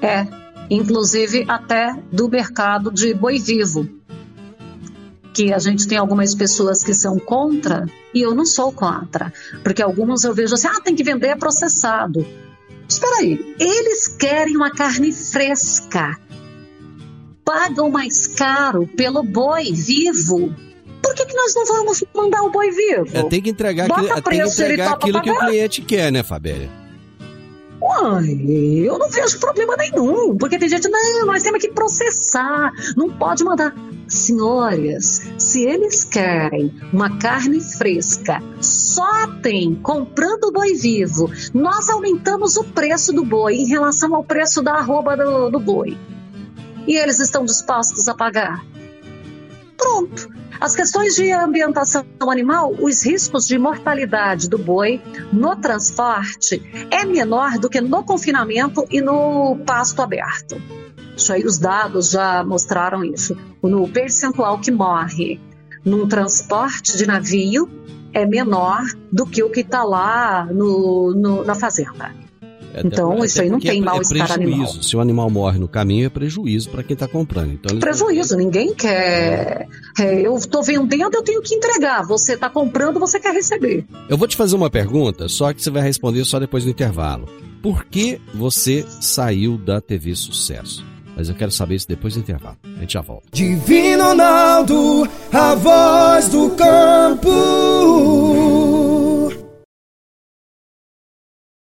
É, 0.00 0.26
inclusive 0.70 1.44
até 1.46 1.94
do 2.10 2.30
mercado 2.30 2.90
de 2.90 3.12
boi 3.12 3.38
vivo 3.38 3.86
que 5.32 5.52
a 5.52 5.58
gente 5.58 5.86
tem 5.86 5.98
algumas 5.98 6.34
pessoas 6.34 6.82
que 6.82 6.94
são 6.94 7.18
contra 7.18 7.86
e 8.14 8.20
eu 8.20 8.34
não 8.34 8.44
sou 8.44 8.70
contra, 8.72 9.32
porque 9.62 9.82
alguns 9.82 10.24
eu 10.24 10.34
vejo 10.34 10.54
assim, 10.54 10.68
ah, 10.68 10.80
tem 10.80 10.94
que 10.94 11.02
vender 11.02 11.36
processado. 11.36 12.26
Espera 12.88 13.16
aí, 13.16 13.54
eles 13.58 14.08
querem 14.08 14.56
uma 14.56 14.70
carne 14.70 15.12
fresca, 15.12 16.18
pagam 17.44 17.90
mais 17.90 18.26
caro 18.26 18.86
pelo 18.86 19.22
boi 19.22 19.72
vivo. 19.72 20.54
Por 21.02 21.14
que, 21.14 21.26
que 21.26 21.34
nós 21.34 21.54
não 21.54 21.64
vamos 21.66 22.04
mandar 22.14 22.42
o 22.42 22.50
boi 22.50 22.70
vivo? 22.70 23.08
É, 23.12 23.22
tem 23.24 23.42
que 23.42 23.50
entregar, 23.50 23.90
aquilo, 23.90 24.22
tem 24.22 24.42
que 24.42 24.48
entregar 24.48 24.92
aquilo 24.92 25.22
que 25.22 25.30
o 25.30 25.38
cliente 25.38 25.82
quer, 25.82 26.12
né, 26.12 26.22
Fabélia? 26.22 26.81
Uai, 27.82 28.86
eu 28.86 28.96
não 28.96 29.10
vejo 29.10 29.40
problema 29.40 29.76
nenhum, 29.76 30.36
porque 30.36 30.56
tem 30.56 30.68
gente, 30.68 30.88
não, 30.88 31.26
nós 31.26 31.42
temos 31.42 31.60
que 31.60 31.72
processar, 31.72 32.70
não 32.96 33.10
pode 33.10 33.42
mandar. 33.42 33.74
Senhoras, 34.06 35.22
se 35.36 35.64
eles 35.64 36.04
querem 36.04 36.72
uma 36.92 37.18
carne 37.18 37.60
fresca, 37.60 38.40
só 38.60 39.26
tem 39.42 39.74
comprando 39.74 40.52
boi 40.52 40.74
vivo, 40.74 41.28
nós 41.52 41.90
aumentamos 41.90 42.56
o 42.56 42.62
preço 42.62 43.12
do 43.12 43.24
boi 43.24 43.56
em 43.56 43.66
relação 43.66 44.14
ao 44.14 44.22
preço 44.22 44.62
da 44.62 44.74
arroba 44.74 45.16
do, 45.16 45.50
do 45.50 45.58
boi. 45.58 45.98
E 46.86 46.96
eles 46.96 47.18
estão 47.18 47.44
dispostos 47.44 48.06
a 48.06 48.14
pagar. 48.14 48.64
Pronto. 49.82 50.28
As 50.60 50.76
questões 50.76 51.16
de 51.16 51.32
ambientação 51.32 52.04
animal, 52.28 52.72
os 52.80 53.04
riscos 53.04 53.48
de 53.48 53.58
mortalidade 53.58 54.48
do 54.48 54.56
boi 54.56 55.02
no 55.32 55.56
transporte 55.56 56.62
é 56.88 57.04
menor 57.04 57.58
do 57.58 57.68
que 57.68 57.80
no 57.80 58.04
confinamento 58.04 58.86
e 58.88 59.00
no 59.00 59.56
pasto 59.66 60.00
aberto. 60.00 60.62
Isso 61.16 61.32
aí, 61.32 61.44
os 61.44 61.58
dados 61.58 62.10
já 62.10 62.44
mostraram 62.44 63.02
isso. 63.02 63.36
No 63.60 63.88
percentual 63.88 64.60
que 64.60 64.70
morre 64.70 65.40
num 65.84 66.06
transporte 66.06 66.96
de 66.96 67.06
navio 67.06 67.68
é 68.12 68.24
menor 68.24 68.82
do 69.10 69.26
que 69.26 69.42
o 69.42 69.50
que 69.50 69.60
está 69.60 69.82
lá 69.82 70.46
no, 70.46 71.12
no, 71.12 71.44
na 71.44 71.56
fazenda. 71.56 72.14
É, 72.74 72.80
então, 72.84 73.12
até, 73.12 73.26
isso 73.26 73.42
aí 73.42 73.50
não 73.50 73.60
tem 73.60 73.80
é, 73.80 73.84
mal-estar 73.84 74.30
é 74.30 74.34
animal. 74.34 74.66
Se 74.66 74.96
o 74.96 75.00
animal 75.00 75.28
morre 75.30 75.58
no 75.58 75.68
caminho, 75.68 76.06
é 76.06 76.08
prejuízo 76.08 76.70
para 76.70 76.82
quem 76.82 76.94
está 76.94 77.06
comprando. 77.06 77.52
Então, 77.52 77.78
prejuízo, 77.78 78.36
ninguém 78.36 78.74
quer. 78.74 79.68
É, 79.98 80.20
eu 80.26 80.34
estou 80.36 80.62
vendendo, 80.62 81.14
eu 81.14 81.22
tenho 81.22 81.42
que 81.42 81.54
entregar. 81.54 82.02
Você 82.06 82.32
está 82.34 82.48
comprando, 82.48 82.98
você 82.98 83.20
quer 83.20 83.34
receber. 83.34 83.84
Eu 84.08 84.16
vou 84.16 84.26
te 84.26 84.36
fazer 84.36 84.56
uma 84.56 84.70
pergunta, 84.70 85.28
só 85.28 85.52
que 85.52 85.62
você 85.62 85.70
vai 85.70 85.82
responder 85.82 86.24
só 86.24 86.38
depois 86.38 86.64
do 86.64 86.70
intervalo. 86.70 87.28
Por 87.62 87.84
que 87.84 88.20
você 88.34 88.84
saiu 89.00 89.56
da 89.56 89.80
TV 89.80 90.16
Sucesso? 90.16 90.84
Mas 91.14 91.28
eu 91.28 91.34
quero 91.34 91.50
saber 91.52 91.74
isso 91.76 91.86
depois 91.86 92.14
do 92.14 92.20
intervalo. 92.20 92.56
A 92.64 92.80
gente 92.80 92.94
já 92.94 93.02
volta. 93.02 93.28
Divino 93.32 94.02
Ronaldo, 94.02 95.08
a 95.32 95.54
voz 95.54 96.28
do 96.28 96.50
campo. 96.50 97.30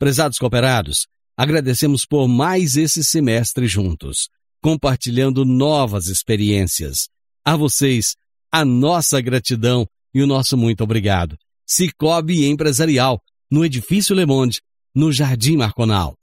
Prezados 0.00 0.38
cooperados, 0.38 1.06
agradecemos 1.36 2.06
por 2.06 2.26
mais 2.26 2.74
esse 2.74 3.04
semestre 3.04 3.66
juntos. 3.66 4.30
compartilhando 4.62 5.44
novas 5.44 6.06
experiências. 6.06 7.08
A 7.44 7.56
vocês, 7.56 8.14
a 8.52 8.62
nossa 8.62 9.18
gratidão 9.20 9.86
e 10.14 10.22
o 10.22 10.26
nosso 10.26 10.56
muito 10.56 10.84
obrigado. 10.84 11.36
Cicobi 11.66 12.46
Empresarial, 12.46 13.20
no 13.50 13.64
Edifício 13.64 14.14
Le 14.14 14.26
Monde, 14.26 14.60
no 14.94 15.12
Jardim 15.12 15.56
Marconal. 15.56 16.14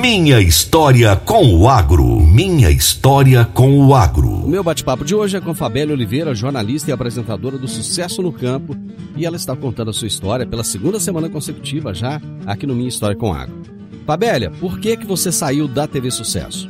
Minha 0.00 0.40
história 0.40 1.16
com 1.16 1.54
o 1.56 1.68
agro. 1.68 2.23
Minha 2.34 2.68
história 2.68 3.44
com 3.44 3.78
o 3.78 3.94
agro. 3.94 4.28
O 4.28 4.48
meu 4.48 4.64
bate-papo 4.64 5.04
de 5.04 5.14
hoje 5.14 5.36
é 5.36 5.40
com 5.40 5.54
Fabélia 5.54 5.94
Oliveira, 5.94 6.34
jornalista 6.34 6.90
e 6.90 6.92
apresentadora 6.92 7.56
do 7.56 7.68
Sucesso 7.68 8.20
no 8.20 8.32
Campo, 8.32 8.76
e 9.16 9.24
ela 9.24 9.36
está 9.36 9.54
contando 9.54 9.90
a 9.90 9.92
sua 9.92 10.08
história 10.08 10.44
pela 10.44 10.64
segunda 10.64 10.98
semana 10.98 11.28
consecutiva 11.28 11.94
já 11.94 12.20
aqui 12.44 12.66
no 12.66 12.74
Minha 12.74 12.88
História 12.88 13.14
com 13.14 13.30
o 13.30 13.32
Agro. 13.32 13.54
Fabélia, 14.04 14.50
por 14.50 14.80
que 14.80 14.96
que 14.96 15.06
você 15.06 15.30
saiu 15.30 15.68
da 15.68 15.86
TV 15.86 16.10
Sucesso? 16.10 16.68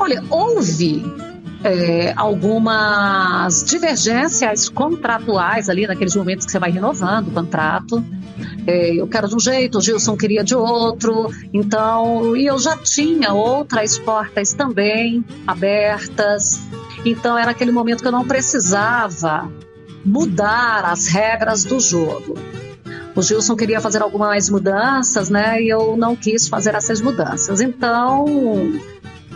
Olha, 0.00 0.20
houve 0.28 1.00
é, 1.64 2.12
algumas 2.16 3.64
divergências 3.64 4.68
contratuais 4.68 5.68
ali 5.68 5.86
naqueles 5.86 6.14
momentos 6.14 6.46
que 6.46 6.52
você 6.52 6.58
vai 6.58 6.70
renovando 6.70 7.28
o 7.28 7.30
contrato. 7.32 8.04
É, 8.66 8.94
eu 8.94 9.06
quero 9.08 9.28
de 9.28 9.34
um 9.34 9.40
jeito, 9.40 9.78
o 9.78 9.80
Gilson 9.80 10.16
queria 10.16 10.44
de 10.44 10.54
outro, 10.54 11.30
então, 11.52 12.36
e 12.36 12.46
eu 12.46 12.58
já 12.58 12.76
tinha 12.76 13.32
outras 13.32 13.98
portas 13.98 14.52
também 14.52 15.24
abertas, 15.46 16.60
então 17.04 17.36
era 17.36 17.50
aquele 17.50 17.72
momento 17.72 18.02
que 18.02 18.08
eu 18.08 18.12
não 18.12 18.26
precisava 18.26 19.50
mudar 20.04 20.84
as 20.84 21.08
regras 21.08 21.64
do 21.64 21.80
jogo. 21.80 22.34
O 23.16 23.22
Gilson 23.22 23.56
queria 23.56 23.80
fazer 23.80 24.00
algumas 24.00 24.48
mudanças, 24.48 25.28
né? 25.28 25.60
E 25.60 25.68
eu 25.68 25.96
não 25.96 26.14
quis 26.14 26.46
fazer 26.46 26.76
essas 26.76 27.00
mudanças. 27.00 27.60
Então, 27.60 28.24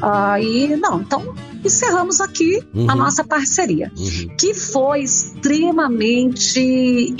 Aí, 0.02 0.76
não, 0.76 1.00
então 1.00 1.32
encerramos 1.64 2.20
aqui 2.20 2.60
uhum. 2.74 2.90
a 2.90 2.96
nossa 2.96 3.22
parceria, 3.22 3.92
uhum. 3.96 4.36
que 4.36 4.52
foi 4.52 5.02
extremamente 5.02 6.60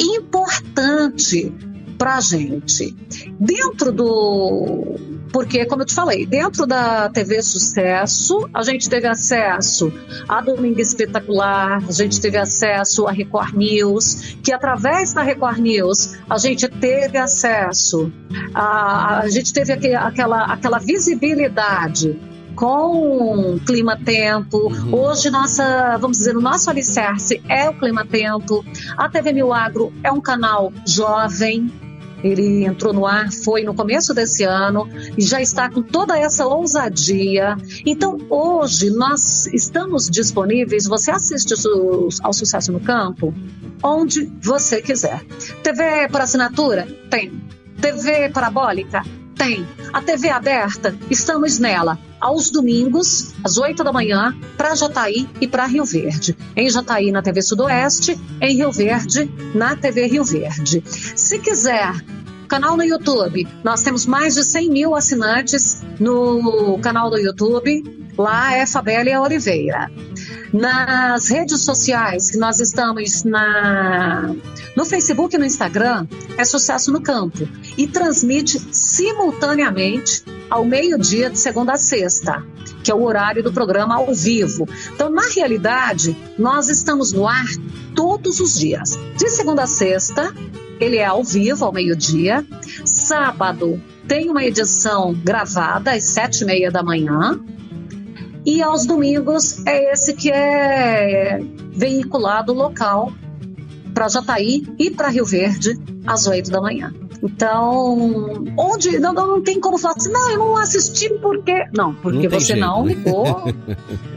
importante 0.01 1.55
para 1.97 2.17
a 2.17 2.21
gente. 2.21 2.97
Dentro 3.39 3.93
do. 3.93 4.97
Porque, 5.33 5.65
como 5.65 5.83
eu 5.83 5.87
te 5.87 5.95
falei, 5.95 6.27
dentro 6.27 6.67
da 6.67 7.09
TV 7.09 7.41
Sucesso, 7.41 8.51
a 8.53 8.63
gente 8.63 8.91
teve 8.91 9.07
acesso 9.07 9.91
a 10.29 10.43
Domingo 10.43 10.81
Espetacular, 10.81 11.83
a 11.89 11.93
gente 11.93 12.21
teve 12.21 12.37
acesso 12.37 13.07
a 13.07 13.13
Record 13.13 13.55
News, 13.55 14.37
que 14.43 14.53
através 14.53 15.15
da 15.15 15.23
Record 15.23 15.59
News 15.59 16.19
a 16.29 16.37
gente 16.37 16.69
teve 16.69 17.17
acesso, 17.17 18.13
a, 18.53 19.21
a 19.21 19.29
gente 19.31 19.53
teve 19.53 19.73
aquela, 19.73 20.47
aquela 20.47 20.79
visibilidade 20.79 22.21
com 22.55 23.59
clima-tempo. 23.67 24.59
Uhum. 24.59 24.95
Hoje, 24.95 25.31
nossa, 25.31 25.97
vamos 25.99 26.19
dizer, 26.19 26.37
o 26.37 26.41
nosso 26.41 26.71
alicerce 26.71 27.43
é 27.49 27.69
o 27.69 27.79
clima-tempo. 27.79 28.65
A 28.97 29.09
TV 29.09 29.33
Mil 29.33 29.53
Agro 29.53 29.93
é 30.03 30.11
um 30.11 30.21
canal 30.21 30.73
jovem, 30.87 31.71
ele 32.23 32.65
entrou 32.65 32.93
no 32.93 33.05
ar, 33.05 33.33
foi 33.33 33.65
no 33.65 33.75
começo 33.75 34.15
desse 34.15 34.45
ano 34.45 34.89
e 35.17 35.23
já 35.23 35.41
está 35.41 35.69
com 35.69 35.83
toda 35.83 36.17
essa 36.17 36.47
ousadia. 36.47 37.57
Então, 37.85 38.19
hoje, 38.31 38.91
nós 38.91 39.47
estamos 39.47 40.09
disponíveis. 40.09 40.87
Você 40.87 41.11
assiste 41.11 41.55
ao 42.23 42.33
Sucesso 42.33 42.73
no 42.73 42.81
Campo 42.81 43.35
onde 43.83 44.31
você 44.41 44.81
quiser. 44.81 45.25
TV 45.63 46.09
por 46.11 46.21
assinatura? 46.21 46.87
Tem. 47.11 47.33
TV 47.81 48.29
parabólica? 48.29 49.03
Tem. 49.37 49.67
A 49.93 50.01
TV 50.01 50.31
aberta, 50.31 50.97
estamos 51.11 51.59
nela 51.59 51.99
aos 52.21 52.51
domingos, 52.51 53.35
às 53.43 53.59
8 53.59 53.83
da 53.83 53.93
manhã, 53.93 54.35
para 54.57 54.75
Jataí 54.77 55.29
e 55.41 55.49
para 55.49 55.67
Rio 55.67 55.85
Verde. 55.85 56.37
Em 56.55 56.71
Jataí, 56.71 57.11
na 57.11 57.21
TV 57.21 57.43
Sudoeste, 57.43 58.19
em 58.41 58.57
Rio 58.57 58.71
Verde, 58.71 59.29
na 59.55 59.75
TV 59.75 60.07
Rio 60.07 60.25
Verde. 60.25 60.83
Se 60.87 61.39
quiser 61.41 61.93
canal 62.53 62.77
no 62.77 62.85
YouTube. 62.85 63.49
Nós 63.65 63.83
temos 63.83 64.05
mais 64.05 64.35
de 64.35 64.45
100 64.45 64.71
mil 64.71 64.95
assinantes 64.95 65.83
no 65.99 66.79
canal 66.83 67.09
do 67.09 67.17
YouTube. 67.17 67.83
Lá 68.19 68.55
é 68.55 68.67
Fabélia 68.67 69.23
Oliveira. 69.23 69.91
Nas 70.53 71.29
redes 71.29 71.65
sociais, 71.65 72.31
que 72.31 72.37
nós 72.37 72.61
estamos 72.61 73.25
na, 73.25 74.35
no 74.77 74.85
Facebook 74.85 75.35
e 75.35 75.39
no 75.39 75.47
Instagram, 75.47 76.07
é 76.37 76.45
Sucesso 76.45 76.93
no 76.93 77.01
Campo. 77.01 77.49
E 77.79 77.87
transmite 77.87 78.61
simultaneamente 78.71 80.23
ao 80.51 80.65
meio-dia 80.65 81.31
de 81.31 81.39
segunda 81.39 81.73
a 81.73 81.79
sexta, 81.79 82.45
que 82.85 82.91
é 82.91 82.95
o 82.95 83.03
horário 83.03 83.43
do 83.43 83.51
programa 83.51 83.97
ao 83.97 84.13
vivo. 84.15 84.69
Então, 84.93 85.11
na 85.11 85.27
realidade, 85.35 86.15
nós 86.39 86.69
estamos 86.69 87.13
no 87.13 87.27
ar 87.27 87.47
todos 87.95 88.39
os 88.39 88.59
dias. 88.59 88.99
De 89.17 89.31
segunda 89.31 89.63
a 89.63 89.67
sexta, 89.67 90.35
ele 90.79 90.99
é 90.99 91.07
ao 91.07 91.25
vivo, 91.25 91.65
ao 91.65 91.73
meio-dia. 91.73 92.45
Sábado, 92.85 93.81
tem 94.07 94.29
uma 94.29 94.45
edição 94.45 95.15
gravada 95.15 95.93
às 95.93 96.05
sete 96.05 96.43
e 96.43 96.45
meia 96.45 96.71
da 96.71 96.83
manhã. 96.83 97.41
E 98.45 98.61
aos 98.63 98.87
domingos 98.87 99.65
é 99.67 99.93
esse 99.93 100.15
que 100.15 100.31
é 100.31 101.39
veiculado 101.73 102.53
local 102.53 103.13
para 103.95 104.09
Jataí 104.09 104.65
e 104.79 104.91
para 104.91 105.09
Rio 105.09 105.25
Verde 105.25 105.79
às 106.07 106.27
8 106.27 106.51
da 106.51 106.61
manhã. 106.61 106.93
Então, 107.23 108.45
onde 108.59 108.99
não, 108.99 109.13
não, 109.13 109.41
tem 109.41 109.61
como 109.61 109.79
falar 109.79 109.95
assim, 109.97 110.11
não, 110.11 110.31
eu 110.31 110.39
não 110.39 110.57
assisti 110.57 111.09
porque. 111.21 111.67
Não, 111.73 111.95
porque 111.95 112.29
não 112.29 112.31
você 112.31 112.47
jeito, 112.47 112.61
não 112.61 112.85
né? 112.85 112.95
ligou. 112.95 113.45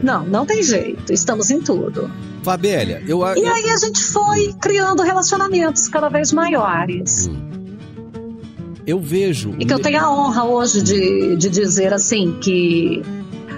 não, 0.02 0.26
não 0.26 0.44
tem 0.44 0.60
jeito. 0.60 1.12
Estamos 1.12 1.48
em 1.50 1.60
tudo. 1.60 2.10
Fabélia, 2.42 3.00
eu. 3.06 3.20
E 3.36 3.42
eu... 3.42 3.54
aí 3.54 3.70
a 3.70 3.76
gente 3.76 4.02
foi 4.02 4.52
criando 4.60 5.04
relacionamentos 5.04 5.86
cada 5.86 6.08
vez 6.08 6.32
maiores. 6.32 7.28
Hum. 7.28 7.56
Eu 8.84 8.98
vejo. 8.98 9.54
E 9.58 9.64
que 9.64 9.72
eu 9.72 9.78
tenho 9.80 10.00
a 10.00 10.12
honra 10.12 10.44
hoje 10.44 10.82
de, 10.82 11.36
de 11.36 11.48
dizer 11.48 11.92
assim 11.92 12.38
que 12.40 13.02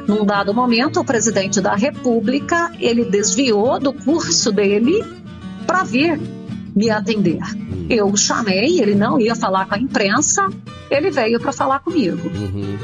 num 0.08 0.24
dado 0.24 0.54
momento, 0.54 1.00
o 1.00 1.04
presidente 1.04 1.60
da 1.60 1.74
República 1.74 2.72
ele 2.80 3.04
desviou 3.04 3.78
do 3.78 3.92
curso 3.92 4.50
dele 4.50 5.04
para 5.66 5.84
vir 5.84 6.18
me 6.74 6.88
atender. 6.88 7.42
Uhum. 7.42 7.86
Eu 7.90 8.16
chamei, 8.16 8.80
ele 8.80 8.94
não 8.94 9.20
ia 9.20 9.34
falar 9.34 9.66
com 9.66 9.74
a 9.74 9.78
imprensa, 9.78 10.48
ele 10.90 11.10
veio 11.10 11.38
para 11.38 11.52
falar 11.52 11.80
comigo. 11.80 12.26
Uhum. 12.26 12.78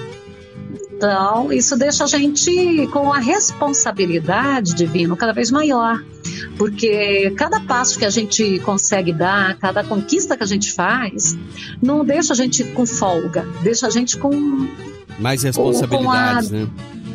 Então, 0.93 1.51
isso 1.51 1.77
deixa 1.77 2.05
a 2.05 2.07
gente 2.07 2.87
com 2.93 3.11
a 3.11 3.19
responsabilidade 3.19 4.75
divina 4.75 5.17
cada 5.17 5.33
vez 5.33 5.51
maior. 5.51 6.05
Porque 6.59 7.33
cada 7.39 7.59
passo 7.61 7.99
que 7.99 8.05
a 8.05 8.11
gente 8.11 8.59
consegue 8.61 9.13
dar, 9.15 9.57
cada 9.57 9.83
conquista 9.83 10.37
que 10.37 10.43
a 10.43 10.47
gente 10.47 10.73
faz, 10.73 11.37
não 11.83 12.05
deixa 12.05 12.35
a 12.35 12.37
gente 12.37 12.63
com 12.65 12.85
folga, 12.87 13.47
deixa 13.63 13.87
a 13.87 13.91
gente 13.91 14.19
com. 14.19 14.69
Mais 15.19 15.43
responsabilidades, 15.43 16.51
com 16.51 16.57
a, 16.57 16.61
né? 16.61 16.69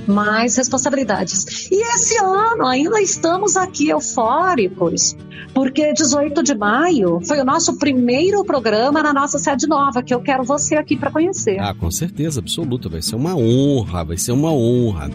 Mais 0.10 0.58
responsabilidades. 0.58 1.70
E 1.72 1.82
esse 1.94 2.18
ano 2.18 2.66
ainda 2.66 3.00
estamos 3.02 3.56
aqui 3.56 3.90
eufóricos, 3.90 5.16
porque 5.54 5.94
18 5.94 6.44
de 6.44 6.56
maio 6.56 7.20
foi 7.26 7.40
o 7.40 7.46
nosso 7.46 7.78
primeiro 7.78 8.44
programa 8.44 9.04
na 9.04 9.14
nossa 9.14 9.38
sede 9.38 9.68
nova, 9.68 10.02
que 10.02 10.14
eu 10.14 10.20
quero 10.20 10.44
você 10.44 10.76
aqui 10.76 10.98
para 10.98 11.12
conhecer. 11.12 11.60
Ah, 11.60 11.74
com 11.74 11.92
certeza, 11.92 12.40
absoluta. 12.40 12.90
Vai 12.90 13.02
ser 13.02 13.16
uma 13.16 13.36
honra, 13.36 14.04
vai 14.04 14.18
ser 14.18 14.32
uma 14.32 14.52
honra. 14.52 15.10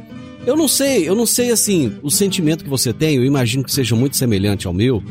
Eu 0.46 0.56
não 0.56 0.68
sei, 0.68 1.08
eu 1.08 1.14
não 1.14 1.26
sei 1.26 1.50
assim, 1.50 1.96
o 2.02 2.10
sentimento 2.10 2.62
que 2.62 2.70
você 2.70 2.92
tem, 2.92 3.16
eu 3.16 3.24
imagino 3.24 3.64
que 3.64 3.72
seja 3.72 3.96
muito 3.96 4.16
semelhante 4.16 4.66
ao 4.66 4.72
meu. 4.72 5.02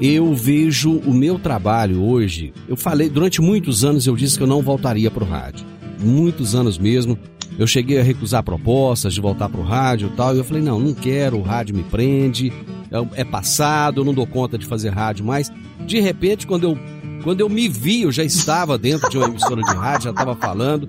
Eu 0.00 0.32
vejo 0.32 0.98
o 1.00 1.12
meu 1.12 1.38
trabalho 1.38 2.02
hoje. 2.02 2.54
Eu 2.66 2.76
falei, 2.76 3.10
durante 3.10 3.42
muitos 3.42 3.84
anos 3.84 4.06
eu 4.06 4.16
disse 4.16 4.38
que 4.38 4.42
eu 4.42 4.46
não 4.46 4.62
voltaria 4.62 5.10
para 5.10 5.24
o 5.24 5.26
rádio. 5.26 5.66
Muitos 5.98 6.54
anos 6.54 6.78
mesmo. 6.78 7.18
Eu 7.58 7.66
cheguei 7.66 8.00
a 8.00 8.02
recusar 8.02 8.42
propostas 8.42 9.12
de 9.12 9.20
voltar 9.20 9.48
para 9.48 9.60
o 9.60 9.64
rádio 9.64 10.10
e 10.12 10.16
tal. 10.16 10.34
E 10.34 10.38
eu 10.38 10.44
falei: 10.44 10.62
não, 10.62 10.78
não 10.78 10.94
quero, 10.94 11.38
o 11.38 11.42
rádio 11.42 11.74
me 11.74 11.82
prende, 11.82 12.52
é, 12.90 13.20
é 13.20 13.24
passado, 13.24 14.00
eu 14.00 14.04
não 14.04 14.14
dou 14.14 14.26
conta 14.26 14.56
de 14.56 14.66
fazer 14.66 14.90
rádio 14.90 15.24
mais. 15.24 15.52
De 15.86 16.00
repente, 16.00 16.46
quando 16.46 16.64
eu, 16.64 16.78
quando 17.22 17.40
eu 17.40 17.48
me 17.48 17.68
vi, 17.68 18.02
eu 18.02 18.12
já 18.12 18.24
estava 18.24 18.78
dentro 18.78 19.08
de 19.10 19.18
uma 19.18 19.28
emissora 19.28 19.62
de 19.62 19.74
rádio, 19.74 20.04
já 20.04 20.10
estava 20.10 20.34
falando 20.34 20.88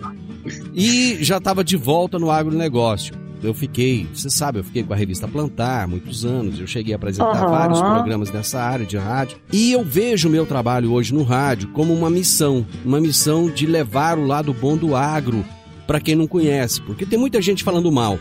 e 0.73 1.17
já 1.21 1.37
estava 1.37 1.63
de 1.63 1.77
volta 1.77 2.17
no 2.17 2.31
agronegócio. 2.31 3.13
Eu 3.43 3.55
fiquei, 3.55 4.07
você 4.13 4.29
sabe, 4.29 4.59
eu 4.59 4.63
fiquei 4.63 4.83
com 4.83 4.93
a 4.93 4.95
revista 4.95 5.27
Plantar 5.27 5.87
muitos 5.87 6.23
anos, 6.23 6.59
eu 6.59 6.67
cheguei 6.67 6.93
a 6.93 6.95
apresentar 6.95 7.43
uhum. 7.43 7.49
vários 7.49 7.81
programas 7.81 8.31
nessa 8.31 8.61
área 8.61 8.85
de 8.85 8.97
rádio. 8.97 9.37
E 9.51 9.71
eu 9.71 9.83
vejo 9.83 10.27
o 10.27 10.31
meu 10.31 10.45
trabalho 10.45 10.91
hoje 10.91 11.11
no 11.11 11.23
rádio 11.23 11.69
como 11.69 11.91
uma 11.91 12.09
missão, 12.09 12.65
uma 12.85 13.01
missão 13.01 13.49
de 13.49 13.65
levar 13.65 14.19
o 14.19 14.25
lado 14.25 14.53
bom 14.53 14.77
do 14.77 14.95
agro 14.95 15.43
para 15.91 15.99
quem 15.99 16.15
não 16.15 16.25
conhece, 16.25 16.81
porque 16.81 17.05
tem 17.05 17.19
muita 17.19 17.41
gente 17.41 17.65
falando 17.65 17.91
mal. 17.91 18.17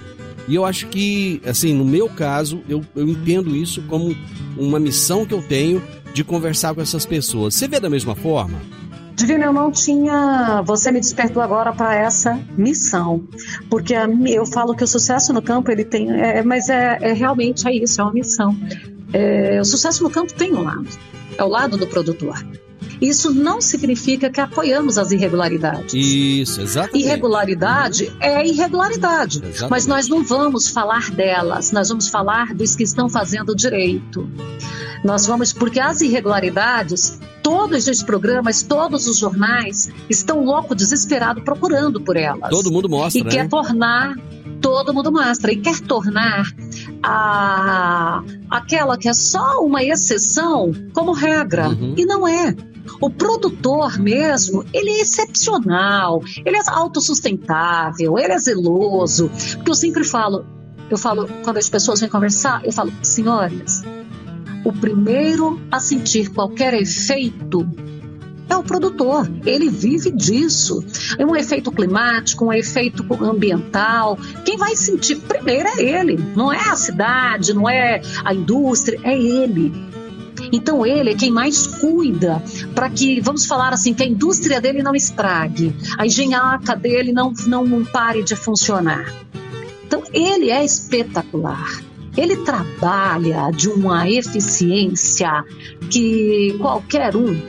E 0.48 0.56
eu 0.56 0.64
acho 0.64 0.88
que, 0.88 1.40
assim, 1.46 1.72
no 1.72 1.84
meu 1.84 2.08
caso, 2.08 2.60
eu, 2.68 2.82
eu 2.96 3.06
entendo 3.06 3.54
isso 3.54 3.80
como 3.82 4.12
uma 4.58 4.80
missão 4.80 5.24
que 5.24 5.32
eu 5.32 5.40
tenho 5.40 5.80
de 6.12 6.24
conversar 6.24 6.74
com 6.74 6.80
essas 6.80 7.06
pessoas. 7.06 7.54
Você 7.54 7.68
vê 7.68 7.78
da 7.78 7.88
mesma 7.88 8.16
forma? 8.16 8.58
Divina, 9.14 9.44
eu 9.44 9.52
não 9.52 9.70
tinha. 9.70 10.60
Você 10.66 10.90
me 10.90 10.98
despertou 10.98 11.40
agora 11.40 11.72
para 11.72 11.94
essa 11.94 12.40
missão, 12.58 13.22
porque 13.70 13.94
eu 14.26 14.44
falo 14.46 14.74
que 14.74 14.82
o 14.82 14.88
sucesso 14.88 15.32
no 15.32 15.40
campo 15.40 15.70
ele 15.70 15.84
tem, 15.84 16.10
é, 16.10 16.42
mas 16.42 16.68
é, 16.68 16.98
é, 17.00 17.12
realmente 17.12 17.68
é 17.68 17.72
isso, 17.72 18.00
é 18.00 18.04
uma 18.04 18.12
missão. 18.12 18.56
É, 19.12 19.60
o 19.60 19.64
sucesso 19.64 20.02
no 20.02 20.10
campo 20.10 20.34
tem 20.34 20.52
um 20.52 20.64
lado, 20.64 20.88
é 21.38 21.44
o 21.44 21.48
lado 21.48 21.76
do 21.76 21.86
produtor. 21.86 22.44
Isso 23.00 23.32
não 23.32 23.60
significa 23.60 24.28
que 24.30 24.40
apoiamos 24.40 24.98
as 24.98 25.10
irregularidades. 25.10 25.94
Isso, 25.94 26.60
exatamente. 26.60 27.04
Irregularidade 27.04 28.12
é 28.20 28.46
irregularidade, 28.46 29.38
exatamente. 29.38 29.70
mas 29.70 29.86
nós 29.86 30.08
não 30.08 30.22
vamos 30.22 30.68
falar 30.68 31.10
delas, 31.10 31.72
nós 31.72 31.88
vamos 31.88 32.08
falar 32.08 32.54
dos 32.54 32.76
que 32.76 32.82
estão 32.82 33.08
fazendo 33.08 33.54
direito. 33.54 34.28
Nós 35.02 35.26
vamos, 35.26 35.52
porque 35.52 35.80
as 35.80 36.02
irregularidades, 36.02 37.18
todos 37.42 37.86
os 37.86 38.02
programas, 38.02 38.62
todos 38.62 39.06
os 39.06 39.18
jornais 39.18 39.90
estão 40.10 40.44
louco, 40.44 40.74
desesperado 40.74 41.40
procurando 41.40 42.00
por 42.02 42.16
elas. 42.16 42.50
Todo 42.50 42.70
mundo 42.70 42.88
mostra. 42.88 43.18
E 43.20 43.24
né? 43.24 43.30
quer 43.30 43.48
tornar 43.48 44.14
todo 44.60 44.92
mundo 44.92 45.10
mostra 45.10 45.50
e 45.50 45.56
quer 45.56 45.80
tornar 45.80 46.54
a 47.02 48.22
aquela 48.50 48.98
que 48.98 49.08
é 49.08 49.14
só 49.14 49.64
uma 49.64 49.82
exceção 49.82 50.70
como 50.92 51.12
regra 51.12 51.70
uhum. 51.70 51.94
e 51.96 52.04
não 52.04 52.28
é. 52.28 52.54
O 53.00 53.08
produtor 53.08 53.98
mesmo, 53.98 54.64
ele 54.72 54.90
é 54.90 55.00
excepcional, 55.00 56.22
ele 56.44 56.56
é 56.56 56.60
autossustentável, 56.66 58.18
ele 58.18 58.32
é 58.32 58.38
zeloso. 58.38 59.30
Porque 59.56 59.70
eu 59.70 59.74
sempre 59.74 60.04
falo, 60.04 60.44
eu 60.90 60.98
falo, 60.98 61.28
quando 61.42 61.56
as 61.56 61.68
pessoas 61.68 62.00
vêm 62.00 62.10
conversar, 62.10 62.64
eu 62.64 62.72
falo, 62.72 62.92
senhoras, 63.02 63.82
o 64.64 64.72
primeiro 64.72 65.58
a 65.70 65.80
sentir 65.80 66.28
qualquer 66.28 66.74
efeito 66.74 67.66
é 68.48 68.56
o 68.56 68.62
produtor. 68.62 69.30
Ele 69.46 69.70
vive 69.70 70.10
disso. 70.10 70.84
É 71.16 71.24
um 71.24 71.36
efeito 71.36 71.70
climático, 71.70 72.44
um 72.44 72.52
efeito 72.52 73.06
ambiental. 73.22 74.18
Quem 74.44 74.56
vai 74.56 74.74
sentir 74.74 75.16
primeiro 75.16 75.68
é 75.68 75.82
ele. 75.82 76.18
Não 76.34 76.52
é 76.52 76.68
a 76.68 76.76
cidade, 76.76 77.54
não 77.54 77.70
é 77.70 78.02
a 78.24 78.34
indústria, 78.34 78.98
é 79.04 79.16
ele. 79.16 79.72
Então 80.52 80.84
ele 80.84 81.10
é 81.10 81.14
quem 81.14 81.30
mais 81.30 81.66
cuida 81.66 82.42
para 82.74 82.90
que, 82.90 83.20
vamos 83.20 83.46
falar 83.46 83.72
assim, 83.72 83.94
que 83.94 84.02
a 84.02 84.06
indústria 84.06 84.60
dele 84.60 84.82
não 84.82 84.94
estrague, 84.94 85.74
a 85.96 86.06
engenhaca 86.06 86.74
dele 86.74 87.12
não, 87.12 87.32
não 87.46 87.84
pare 87.84 88.22
de 88.22 88.34
funcionar. 88.34 89.12
Então 89.86 90.02
ele 90.12 90.50
é 90.50 90.64
espetacular. 90.64 91.80
Ele 92.16 92.36
trabalha 92.38 93.50
de 93.50 93.68
uma 93.68 94.08
eficiência 94.08 95.44
que 95.88 96.56
qualquer 96.58 97.14
um 97.14 97.40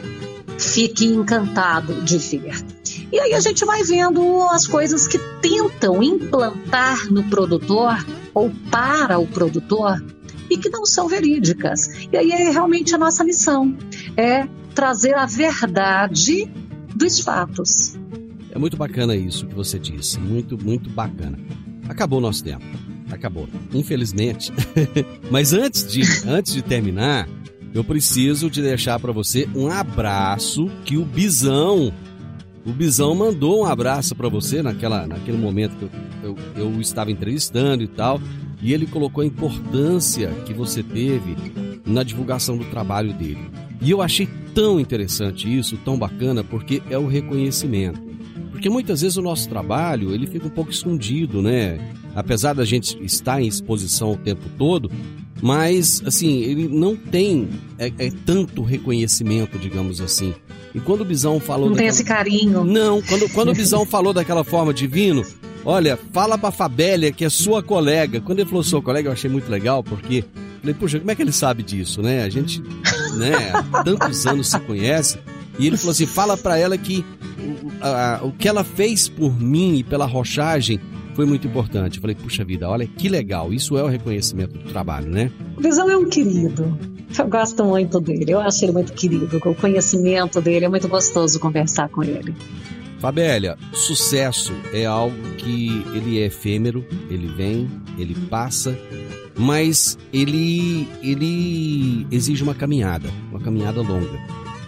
fique 0.57 1.05
encantado 1.05 2.01
de 2.01 2.17
ver. 2.17 2.63
E 3.11 3.19
aí 3.19 3.33
a 3.33 3.39
gente 3.39 3.65
vai 3.65 3.83
vendo 3.83 4.43
as 4.49 4.67
coisas 4.67 5.07
que 5.07 5.17
tentam 5.41 6.01
implantar 6.01 7.11
no 7.11 7.23
produtor 7.23 8.05
ou 8.33 8.51
para 8.69 9.19
o 9.19 9.27
produtor 9.27 10.01
e 10.51 10.57
que 10.57 10.69
não 10.69 10.85
são 10.85 11.07
verídicas. 11.07 11.89
E 12.11 12.17
aí 12.17 12.31
é 12.31 12.51
realmente 12.51 12.93
a 12.93 12.97
nossa 12.97 13.23
missão, 13.23 13.75
é 14.17 14.47
trazer 14.75 15.15
a 15.15 15.25
verdade 15.25 16.51
dos 16.93 17.19
fatos. 17.21 17.97
É 18.51 18.59
muito 18.59 18.75
bacana 18.75 19.15
isso 19.15 19.47
que 19.47 19.55
você 19.55 19.79
disse, 19.79 20.19
muito, 20.19 20.61
muito 20.61 20.89
bacana. 20.89 21.39
Acabou 21.87 22.19
o 22.19 22.21
nosso 22.21 22.43
tempo 22.43 22.65
acabou. 23.13 23.47
Infelizmente. 23.73 24.51
Mas 25.29 25.53
antes 25.53 25.85
de, 25.85 26.01
antes 26.27 26.53
de 26.53 26.61
terminar, 26.61 27.27
eu 27.73 27.83
preciso 27.83 28.49
de 28.49 28.61
deixar 28.61 28.99
para 28.99 29.11
você 29.11 29.47
um 29.55 29.67
abraço 29.67 30.69
que 30.85 30.97
o 30.97 31.05
Bisão, 31.05 31.93
o 32.65 32.71
Bisão 32.71 33.15
mandou 33.15 33.61
um 33.61 33.65
abraço 33.65 34.15
para 34.15 34.29
você 34.29 34.61
naquela, 34.61 35.07
naquele 35.07 35.37
momento 35.37 35.75
que 35.77 35.85
eu, 36.23 36.35
eu, 36.55 36.71
eu 36.71 36.81
estava 36.81 37.11
entrevistando 37.11 37.83
e 37.83 37.87
tal, 37.87 38.19
e 38.61 38.73
ele 38.73 38.85
colocou 38.85 39.23
a 39.23 39.25
importância 39.25 40.29
que 40.45 40.53
você 40.53 40.83
teve 40.83 41.35
na 41.85 42.03
divulgação 42.03 42.57
do 42.57 42.65
trabalho 42.65 43.13
dele. 43.13 43.49
E 43.81 43.89
eu 43.89 44.01
achei 44.01 44.27
tão 44.53 44.79
interessante 44.79 45.47
isso, 45.47 45.77
tão 45.77 45.97
bacana, 45.97 46.43
porque 46.43 46.81
é 46.89 46.97
o 46.97 47.07
reconhecimento. 47.07 47.99
Porque 48.51 48.69
muitas 48.69 49.01
vezes 49.01 49.17
o 49.17 49.21
nosso 49.23 49.49
trabalho 49.49 50.13
ele 50.13 50.27
fica 50.27 50.45
um 50.45 50.51
pouco 50.51 50.69
escondido, 50.69 51.41
né? 51.41 51.79
Apesar 52.13 52.53
da 52.53 52.63
gente 52.63 52.95
estar 53.03 53.41
em 53.41 53.47
exposição 53.47 54.11
o 54.11 54.17
tempo 54.17 54.47
todo, 54.55 54.91
mas 55.41 56.03
assim 56.05 56.41
ele 56.41 56.67
não 56.67 56.95
tem 56.95 57.49
é, 57.79 57.91
é 57.97 58.11
tanto 58.23 58.61
reconhecimento, 58.61 59.57
digamos 59.57 59.99
assim. 59.99 60.35
E 60.75 60.79
quando 60.79 61.01
o 61.01 61.05
Bisão 61.05 61.39
falou 61.39 61.69
não 61.69 61.75
daquela... 61.75 61.91
tem 61.91 61.95
esse 61.95 62.03
carinho. 62.03 62.63
Não, 62.63 63.01
quando 63.01 63.27
quando 63.29 63.49
o 63.49 63.55
Bisão 63.55 63.83
falou 63.83 64.13
daquela 64.13 64.43
forma 64.43 64.71
divino, 64.71 65.23
olha, 65.65 65.97
fala 66.11 66.37
pra 66.37 66.51
Fabélia 66.51 67.11
que 67.11 67.25
é 67.25 67.29
sua 67.29 67.61
colega. 67.61 68.21
Quando 68.21 68.39
ele 68.39 68.49
falou 68.49 68.63
sua 68.63 68.81
colega, 68.81 69.09
eu 69.09 69.13
achei 69.13 69.29
muito 69.29 69.49
legal 69.49 69.83
porque 69.83 70.23
falei, 70.61 70.75
puxa, 70.75 70.99
como 70.99 71.11
é 71.11 71.15
que 71.15 71.21
ele 71.21 71.31
sabe 71.31 71.63
disso, 71.63 72.01
né? 72.01 72.23
A 72.23 72.29
gente, 72.29 72.61
né, 73.17 73.51
há 73.53 73.83
tantos 73.83 74.25
anos 74.25 74.49
se 74.49 74.59
conhece. 74.59 75.17
E 75.59 75.67
ele 75.67 75.77
falou 75.77 75.91
assim: 75.91 76.05
fala 76.05 76.37
para 76.37 76.57
ela 76.57 76.77
que 76.77 77.05
o, 78.21 78.27
o 78.27 78.31
que 78.31 78.47
ela 78.47 78.63
fez 78.63 79.09
por 79.09 79.39
mim 79.39 79.77
e 79.77 79.83
pela 79.83 80.05
rochagem 80.05 80.79
foi 81.13 81.25
muito 81.25 81.47
importante. 81.47 81.97
Eu 81.97 82.01
falei, 82.01 82.15
puxa 82.15 82.43
vida, 82.43 82.69
olha 82.69 82.87
que 82.87 83.09
legal, 83.09 83.53
isso 83.53 83.77
é 83.77 83.83
o 83.83 83.87
reconhecimento 83.87 84.57
do 84.57 84.69
trabalho, 84.69 85.09
né? 85.09 85.31
O 85.57 85.61
Visão 85.61 85.89
é 85.89 85.97
um 85.97 86.07
querido. 86.07 86.77
Eu 87.17 87.27
gosto 87.27 87.65
muito 87.65 87.99
dele, 87.99 88.31
eu 88.31 88.39
acho 88.39 88.63
ele 88.63 88.71
muito 88.71 88.93
querido. 88.93 89.37
O 89.43 89.55
conhecimento 89.55 90.39
dele 90.41 90.65
é 90.65 90.69
muito 90.69 90.87
gostoso 90.87 91.39
conversar 91.39 91.89
com 91.89 92.03
ele. 92.03 92.33
Fabélia, 93.01 93.57
sucesso 93.73 94.53
é 94.71 94.85
algo 94.85 95.17
que 95.35 95.83
ele 95.91 96.19
é 96.19 96.27
efêmero, 96.27 96.85
ele 97.09 97.27
vem, 97.29 97.67
ele 97.97 98.13
passa, 98.29 98.77
mas 99.35 99.97
ele 100.13 100.87
ele 101.01 102.05
exige 102.11 102.43
uma 102.43 102.53
caminhada, 102.53 103.09
uma 103.31 103.39
caminhada 103.39 103.81
longa. 103.81 104.19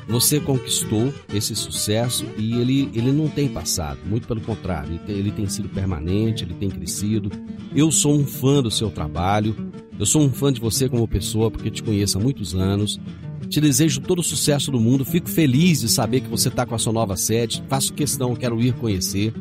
Você 0.07 0.39
conquistou 0.39 1.13
esse 1.31 1.55
sucesso 1.55 2.25
e 2.35 2.55
ele, 2.55 2.89
ele 2.95 3.11
não 3.11 3.29
tem 3.29 3.47
passado, 3.47 3.99
muito 4.03 4.27
pelo 4.27 4.41
contrário, 4.41 4.89
ele 4.89 4.99
tem, 4.99 5.15
ele 5.15 5.31
tem 5.31 5.47
sido 5.47 5.69
permanente, 5.69 6.43
ele 6.43 6.55
tem 6.55 6.71
crescido. 6.71 7.29
Eu 7.75 7.91
sou 7.91 8.15
um 8.15 8.25
fã 8.25 8.63
do 8.63 8.71
seu 8.71 8.89
trabalho, 8.89 9.55
eu 9.99 10.07
sou 10.07 10.23
um 10.23 10.31
fã 10.31 10.51
de 10.51 10.59
você 10.59 10.89
como 10.89 11.07
pessoa 11.07 11.51
porque 11.51 11.69
te 11.69 11.83
conheço 11.83 12.17
há 12.17 12.21
muitos 12.21 12.55
anos. 12.55 12.99
Te 13.53 13.61
desejo 13.61 14.01
todo 14.01 14.17
o 14.17 14.23
sucesso 14.23 14.71
do 14.71 14.79
mundo, 14.79 15.05
fico 15.05 15.29
feliz 15.29 15.81
de 15.81 15.87
saber 15.87 16.21
que 16.21 16.27
você 16.27 16.47
está 16.47 16.65
com 16.65 16.73
a 16.73 16.79
sua 16.79 16.91
nova 16.91 17.15
sede, 17.15 17.63
faço 17.69 17.93
questão, 17.93 18.35
quero 18.35 18.59
ir 18.59 18.73
conhecer. 18.73 19.31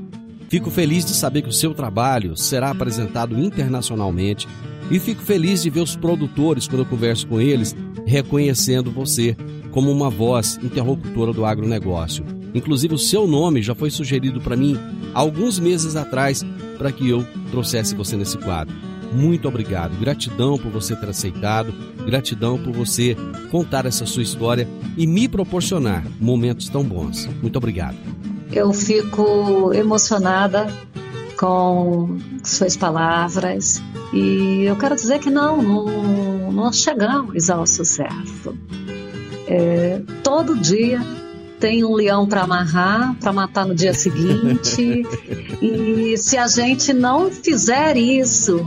Fico 0.51 0.71
feliz 0.71 1.07
de 1.07 1.13
saber 1.13 1.41
que 1.41 1.49
o 1.49 1.53
seu 1.53 1.73
trabalho 1.73 2.37
será 2.37 2.69
apresentado 2.69 3.41
internacionalmente 3.41 4.47
e 4.91 4.99
fico 4.99 5.23
feliz 5.23 5.63
de 5.63 5.71
ver 5.71 5.81
os 5.81 5.97
produtores, 5.97 6.69
quando 6.69 6.81
eu 6.81 6.87
converso 6.87 7.27
com 7.27 7.41
eles, 7.41 7.75
reconhecendo 8.05 8.91
você 8.91 9.35
como 9.71 9.91
uma 9.91 10.11
voz 10.11 10.61
interlocutora 10.63 11.33
do 11.33 11.47
agronegócio. 11.47 12.23
Inclusive, 12.53 12.95
o 12.95 12.99
seu 12.99 13.27
nome 13.27 13.63
já 13.63 13.75
foi 13.75 13.89
sugerido 13.91 14.43
para 14.43 14.57
mim 14.57 14.79
alguns 15.15 15.59
meses 15.59 15.97
atrás 15.97 16.45
para 16.77 16.93
que 16.93 17.09
eu 17.09 17.27
trouxesse 17.51 17.95
você 17.95 18.15
nesse 18.15 18.37
quadro. 18.37 18.77
Muito 19.15 19.47
obrigado, 19.47 19.99
gratidão 19.99 20.57
por 20.59 20.71
você 20.71 20.97
ter 20.97 21.09
aceitado, 21.09 21.73
gratidão 22.05 22.59
por 22.59 22.73
você 22.73 23.17
contar 23.51 23.87
essa 23.87 24.07
sua 24.07 24.23
história 24.23 24.67
e 24.97 25.07
me 25.07 25.29
proporcionar 25.29 26.05
momentos 26.21 26.69
tão 26.69 26.83
bons. 26.83 27.29
Muito 27.41 27.57
obrigado. 27.57 27.97
Eu 28.51 28.73
fico 28.73 29.73
emocionada 29.73 30.67
com 31.37 32.19
suas 32.45 32.77
palavras 32.77 33.83
e 34.13 34.65
eu 34.65 34.77
quero 34.77 34.95
dizer 34.95 35.19
que 35.19 35.31
não, 35.31 35.61
não 35.61 36.53
nós 36.53 36.77
chegamos 36.77 37.51
ao 37.51 37.67
sucesso. 37.67 38.57
É, 39.47 40.01
todo 40.23 40.57
dia 40.57 41.01
tem 41.59 41.85
um 41.85 41.95
leão 41.95 42.27
para 42.27 42.43
amarrar, 42.43 43.15
para 43.21 43.33
matar 43.33 43.67
no 43.67 43.75
dia 43.75 43.95
seguinte. 43.95 45.03
e 45.61 46.17
se 46.19 46.37
a 46.37 46.47
gente 46.47 46.93
não 46.93 47.31
fizer 47.31 47.97
isso, 47.97 48.67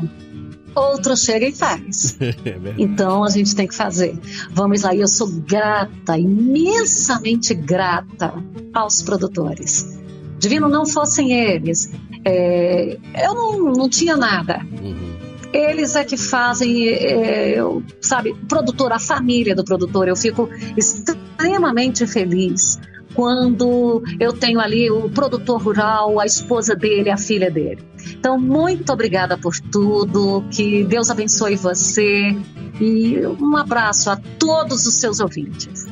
outro 0.76 1.16
chega 1.16 1.48
e 1.48 1.52
faz. 1.52 2.18
É 2.46 2.74
então 2.78 3.24
a 3.24 3.30
gente 3.30 3.56
tem 3.56 3.68
que 3.68 3.76
fazer. 3.76 4.18
Vamos 4.52 4.82
lá, 4.84 4.94
e 4.94 5.02
eu 5.02 5.08
sou 5.08 5.28
grata, 5.28 6.18
imensamente 6.18 7.54
grata 7.54 8.34
aos 8.74 9.02
produtores. 9.02 10.00
Divino, 10.38 10.68
não 10.68 10.86
fossem 10.86 11.32
eles, 11.32 11.92
é, 12.24 12.98
eu 13.24 13.34
não, 13.34 13.74
não 13.74 13.90
tinha 13.90 14.18
nada. 14.18 14.66
Uhum. 14.82 15.16
Eles 15.54 15.96
é 15.96 16.04
que 16.04 16.18
fazem, 16.18 16.90
é, 16.90 17.58
eu, 17.58 17.82
sabe, 18.02 18.36
produtor, 18.48 18.92
a 18.92 19.00
família 19.00 19.56
do 19.56 19.64
produtor. 19.64 20.08
Eu 20.08 20.16
fico 20.16 20.50
extremamente 20.76 22.06
feliz 22.06 22.80
quando 23.14 24.04
eu 24.20 24.34
tenho 24.34 24.60
ali 24.60 24.92
o 24.92 25.10
produtor 25.10 25.62
rural, 25.62 26.20
a 26.20 26.26
esposa 26.26 26.76
dele, 26.76 27.10
a 27.10 27.18
filha 27.18 27.50
dele. 27.50 27.82
Então, 28.12 28.39
muito 28.39 28.91
obrigada 28.91 29.38
por 29.38 29.56
tudo, 29.60 30.43
que 30.51 30.84
Deus 30.84 31.10
abençoe 31.10 31.56
você 31.56 32.36
e 32.80 33.20
um 33.39 33.56
abraço 33.56 34.10
a 34.10 34.16
todos 34.16 34.86
os 34.86 34.95
seus 34.95 35.20
ouvintes. 35.20 35.88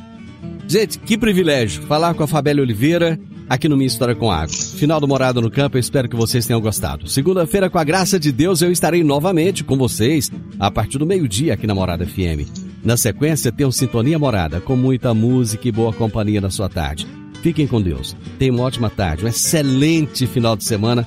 Gente, 0.66 0.98
que 0.98 1.18
privilégio 1.18 1.82
falar 1.82 2.14
com 2.14 2.22
a 2.22 2.26
Fabélia 2.26 2.62
Oliveira 2.62 3.18
aqui 3.48 3.68
no 3.68 3.76
Minha 3.76 3.86
História 3.86 4.14
com 4.14 4.30
Água. 4.30 4.48
Final 4.48 5.00
do 5.00 5.08
Morado 5.08 5.40
no 5.40 5.50
Campo, 5.50 5.76
eu 5.76 5.80
espero 5.80 6.08
que 6.08 6.16
vocês 6.16 6.46
tenham 6.46 6.60
gostado. 6.60 7.08
Segunda-feira, 7.08 7.68
com 7.68 7.78
a 7.78 7.84
graça 7.84 8.18
de 8.18 8.32
Deus, 8.32 8.62
eu 8.62 8.72
estarei 8.72 9.04
novamente 9.04 9.62
com 9.62 9.76
vocês 9.76 10.30
a 10.58 10.70
partir 10.70 10.98
do 10.98 11.06
meio-dia 11.06 11.54
aqui 11.54 11.66
na 11.66 11.74
Morada 11.74 12.06
FM. 12.06 12.48
Na 12.82 12.96
sequência, 12.96 13.52
tem 13.52 13.66
um 13.66 13.72
Sintonia 13.72 14.18
Morada, 14.18 14.60
com 14.60 14.76
muita 14.76 15.14
música 15.14 15.68
e 15.68 15.72
boa 15.72 15.92
companhia 15.92 16.40
na 16.40 16.50
sua 16.50 16.68
tarde. 16.68 17.06
Fiquem 17.42 17.66
com 17.66 17.80
Deus. 17.80 18.16
Tenham 18.38 18.56
uma 18.56 18.64
ótima 18.64 18.88
tarde, 18.88 19.24
um 19.24 19.28
excelente 19.28 20.26
final 20.26 20.56
de 20.56 20.64
semana 20.64 21.06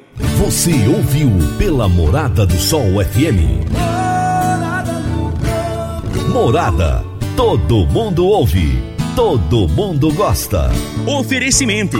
Você 0.37 0.87
ouviu 0.87 1.29
pela 1.57 1.87
Morada 1.87 2.45
do 2.45 2.57
Sol 2.57 3.03
FM. 3.03 3.69
Morada. 6.31 7.03
Todo 7.35 7.85
mundo 7.85 8.25
ouve. 8.25 8.81
Todo 9.15 9.67
mundo 9.67 10.13
gosta. 10.13 10.69
Oferecimento. 11.05 11.99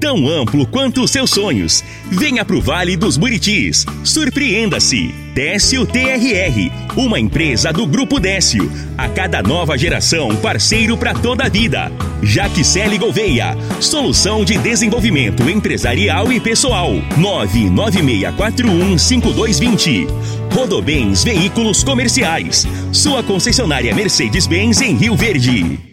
tão 0.00 0.28
amplo 0.28 0.66
quanto 0.66 1.02
os 1.02 1.10
seus 1.10 1.30
sonhos. 1.30 1.82
Venha 2.10 2.44
pro 2.44 2.60
Vale 2.60 2.96
dos 2.96 3.16
Buritis. 3.16 3.86
Surpreenda-se. 4.04 5.14
Décio 5.34 5.86
TRR, 5.86 6.70
uma 6.96 7.18
empresa 7.20 7.72
do 7.72 7.86
Grupo 7.86 8.18
Décio. 8.18 8.68
A 8.96 9.08
cada 9.08 9.40
nova 9.40 9.78
geração, 9.78 10.34
parceiro 10.36 10.96
para 10.96 11.14
toda 11.14 11.44
a 11.44 11.48
vida. 11.48 11.92
Jaquicele 12.22 12.98
Gouveia, 12.98 13.56
solução 13.80 14.44
de 14.44 14.58
desenvolvimento 14.58 15.48
empresarial 15.48 16.32
e 16.32 16.40
pessoal. 16.40 16.90
996415220. 17.16 20.08
Rodobens 20.52 21.22
Veículos 21.22 21.84
Comerciais, 21.84 22.66
sua 22.92 23.22
concessionária 23.22 23.94
Mercedes-Benz 23.94 24.80
em 24.80 24.96
Rio 24.96 25.14
Verde. 25.14 25.87